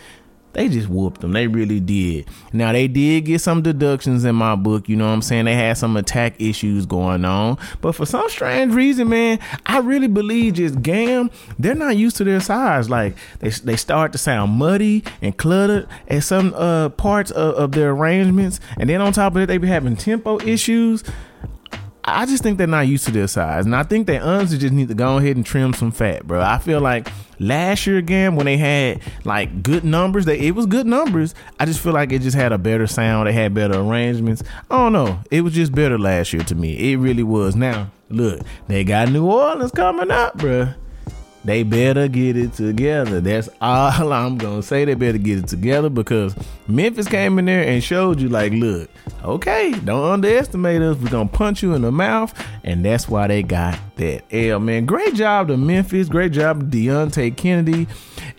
they 0.54 0.70
just 0.70 0.88
whooped 0.88 1.22
them. 1.22 1.34
They 1.34 1.47
really 1.47 1.80
did. 1.80 2.28
Now 2.51 2.72
they 2.72 2.88
did 2.88 3.26
get 3.26 3.41
some 3.41 3.62
deductions 3.62 4.24
in 4.24 4.36
my 4.36 4.56
book. 4.56 4.88
You 4.88 4.95
know 4.95 5.08
what 5.08 5.14
I'm 5.14 5.22
saying? 5.22 5.45
They 5.45 5.56
had 5.56 5.78
some 5.78 5.97
attack 5.97 6.39
issues 6.39 6.86
going 6.86 7.26
on, 7.26 7.58
but 7.82 7.93
for 7.93 8.06
some 8.06 8.30
strange 8.30 8.74
reason, 8.74 9.10
man, 9.10 9.39
I 9.66 9.80
really 9.80 10.08
believe 10.08 10.56
just 10.56 10.82
Gam. 10.82 11.32
They're 11.58 11.76
not 11.76 11.97
used 11.97 12.18
to 12.18 12.24
their 12.24 12.39
size. 12.39 12.89
Like 12.89 13.16
they 13.39 13.49
they 13.49 13.76
start 13.76 14.12
to 14.14 14.18
sound 14.18 14.54
muddy 14.54 15.04
and 15.22 15.36
cluttered 15.36 15.88
at 16.08 16.24
some 16.24 16.54
uh, 16.56 16.89
parts 16.89 17.32
of, 17.32 17.56
of 17.56 17.72
their 17.72 17.91
arrangements, 17.91 18.60
and 18.78 18.89
then 18.89 19.01
on 19.01 19.14
top 19.14 19.36
of 19.36 19.41
it, 19.41 19.45
they 19.47 19.58
be 19.58 19.68
having 19.68 19.95
tempo 19.95 20.39
issues. 20.41 21.04
I 22.06 22.26
just 22.26 22.43
think 22.43 22.58
they're 22.58 22.68
not 22.68 22.88
used 22.88 23.06
to 23.06 23.12
their 23.12 23.28
size. 23.28 23.66
And 23.66 23.76
I 23.76 23.84
think 23.84 24.08
they 24.08 24.20
honestly 24.20 24.58
just 24.58 24.74
need 24.74 24.89
to 24.89 24.93
go 24.93 25.18
ahead 25.18 25.38
and 25.38 25.45
trim 25.45 25.74
some 25.74 25.91
fat, 25.91 26.28
bro. 26.28 26.41
I 26.41 26.58
feel 26.58 26.82
like 26.82 27.08
last 27.39 27.88
year 27.88 27.97
again 27.97 28.36
when 28.36 28.45
they 28.45 28.58
had 28.58 29.01
like 29.24 29.64
good 29.64 29.84
numbers, 29.86 30.26
they 30.26 30.39
it 30.39 30.56
was 30.56 30.66
good 30.66 30.86
numbers. 30.86 31.34
I 31.60 31.66
just 31.66 31.80
feel 31.80 31.93
like 31.93 32.12
it 32.12 32.22
just 32.22 32.36
had 32.36 32.51
a 32.51 32.58
better 32.58 32.88
sound. 32.88 33.28
They 33.28 33.34
had 33.34 33.54
better 33.54 33.80
arrangements. 33.80 34.43
I 34.70 34.78
don't 34.78 34.93
know. 34.93 35.20
It 35.32 35.41
was 35.41 35.54
just 35.54 35.74
better 35.74 35.97
last 35.97 36.34
year 36.34 36.43
to 36.43 36.56
me. 36.56 36.91
It 36.91 36.97
really 36.97 37.24
was. 37.24 37.56
Now, 37.56 37.91
look, 38.10 38.41
they 38.68 38.84
got 38.84 39.10
New 39.10 39.26
Orleans 39.26 39.72
coming 39.72 40.12
up, 40.12 40.38
bro. 40.38 40.74
They 41.46 41.64
better 41.64 42.08
get 42.08 42.38
it 42.38 42.54
together. 42.54 43.20
That's 43.20 43.50
all 43.60 44.14
I'm 44.14 44.38
gonna 44.38 44.64
say. 44.64 44.86
They 44.86 44.94
better 44.94 45.18
get 45.18 45.39
it 45.39 45.48
together 45.48 45.89
because 45.89 46.36
Memphis 46.68 47.08
came 47.08 47.38
in 47.38 47.46
there 47.46 47.68
and 47.68 47.84
showed 47.84 48.22
you, 48.22 48.30
like, 48.30 48.54
look, 48.54 48.89
okay, 49.24 49.72
don't 49.84 50.10
underestimate 50.10 50.82
us. 50.82 50.98
We're 50.98 51.10
gonna 51.10 51.28
punch 51.30 51.62
you 51.62 51.74
in 51.74 51.82
the 51.82 51.91
mouth, 51.91 52.34
and 52.64 52.86
that's 52.86 53.10
why 53.10 53.28
they 53.28 53.44
got 53.44 53.78
that 53.98 54.24
L. 54.34 54.60
Man, 54.60 54.86
great 54.86 55.16
job 55.16 55.50
to 55.50 55.58
Memphis. 55.58 56.08
Great 56.08 56.32
job 56.32 56.60
to 56.72 56.78
Deontay 56.78 57.36
Kennedy. 57.36 57.88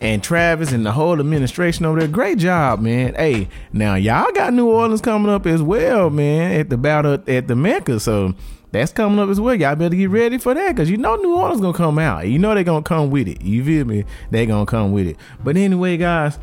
and 0.00 0.22
Travis 0.22 0.72
and 0.72 0.84
the 0.84 0.92
whole 0.92 1.20
administration 1.20 1.84
over 1.86 1.98
there. 2.00 2.08
Great 2.08 2.38
job, 2.38 2.80
man. 2.80 3.14
Hey, 3.14 3.48
now 3.72 3.94
y'all 3.94 4.32
got 4.32 4.52
New 4.52 4.68
Orleans 4.68 5.00
coming 5.00 5.30
up 5.30 5.46
as 5.46 5.62
well, 5.62 6.10
man, 6.10 6.58
at 6.58 6.68
the 6.70 6.76
battle 6.76 7.22
at 7.26 7.48
the 7.48 7.54
Mecca. 7.56 8.00
So 8.00 8.34
that's 8.74 8.92
coming 8.92 9.20
up 9.20 9.28
as 9.28 9.40
well. 9.40 9.54
Y'all 9.54 9.76
better 9.76 9.94
get 9.94 10.10
ready 10.10 10.36
for 10.36 10.52
that 10.52 10.74
because 10.74 10.90
you 10.90 10.96
know 10.96 11.14
New 11.16 11.36
Orleans 11.36 11.60
gonna 11.60 11.76
come 11.76 11.98
out. 11.98 12.26
You 12.26 12.38
know 12.40 12.54
they 12.54 12.64
gonna 12.64 12.82
come 12.82 13.10
with 13.10 13.28
it. 13.28 13.40
You 13.40 13.64
feel 13.64 13.84
me? 13.84 14.04
They 14.30 14.46
gonna 14.46 14.66
come 14.66 14.90
with 14.92 15.06
it. 15.06 15.16
But 15.42 15.56
anyway, 15.56 15.96
guys. 15.96 16.38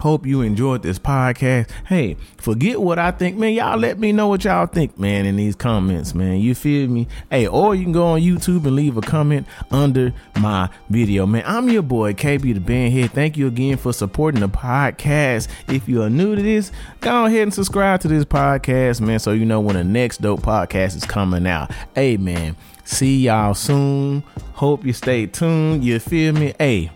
Hope 0.00 0.26
you 0.26 0.42
enjoyed 0.42 0.82
this 0.82 0.98
podcast. 0.98 1.70
Hey, 1.86 2.16
forget 2.36 2.80
what 2.80 2.98
I 2.98 3.10
think, 3.10 3.36
man. 3.38 3.54
Y'all 3.54 3.78
let 3.78 3.98
me 3.98 4.12
know 4.12 4.28
what 4.28 4.44
y'all 4.44 4.66
think, 4.66 4.98
man, 4.98 5.24
in 5.24 5.36
these 5.36 5.56
comments, 5.56 6.14
man. 6.14 6.38
You 6.38 6.54
feel 6.54 6.88
me? 6.88 7.08
Hey, 7.30 7.46
or 7.46 7.74
you 7.74 7.84
can 7.84 7.92
go 7.92 8.06
on 8.08 8.20
YouTube 8.20 8.66
and 8.66 8.76
leave 8.76 8.96
a 8.96 9.00
comment 9.00 9.46
under 9.70 10.12
my 10.38 10.68
video, 10.90 11.26
man. 11.26 11.44
I'm 11.46 11.68
your 11.70 11.82
boy, 11.82 12.12
KB 12.12 12.54
Tha 12.54 12.60
Bandhead. 12.60 13.10
Thank 13.12 13.36
you 13.36 13.46
again 13.46 13.78
for 13.78 13.92
supporting 13.92 14.40
the 14.40 14.48
podcast. 14.48 15.48
If 15.68 15.88
you 15.88 16.02
are 16.02 16.10
new 16.10 16.36
to 16.36 16.42
this, 16.42 16.72
go 17.00 17.24
ahead 17.24 17.42
and 17.42 17.54
subscribe 17.54 18.00
to 18.00 18.08
this 18.08 18.24
podcast, 18.24 19.00
man, 19.00 19.18
so 19.18 19.32
you 19.32 19.46
know 19.46 19.60
when 19.60 19.76
the 19.76 19.84
next 19.84 20.20
dope 20.20 20.42
podcast 20.42 20.96
is 20.96 21.04
coming 21.04 21.46
out. 21.46 21.70
Hey, 21.94 22.18
man, 22.18 22.54
see 22.84 23.18
y'all 23.18 23.54
soon. 23.54 24.22
Hope 24.52 24.84
you 24.84 24.92
stay 24.92 25.26
tuned. 25.26 25.84
You 25.84 25.98
feel 25.98 26.34
me? 26.34 26.54
Hey, 26.58 26.90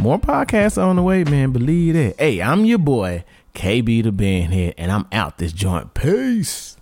more 0.00 0.18
podcasts 0.18 0.82
on 0.82 0.96
the 0.96 1.02
way, 1.02 1.24
man. 1.24 1.52
Believe 1.52 1.94
that. 1.94 2.18
Hey, 2.18 2.40
I'm 2.40 2.64
your 2.64 2.78
boy, 2.78 3.22
KB 3.54 4.02
Tha 4.02 4.10
Bandhead, 4.10 4.74
and 4.78 4.90
I'm 4.90 5.06
out 5.12 5.36
this 5.36 5.52
joint. 5.52 5.92
Peace. 5.92 6.76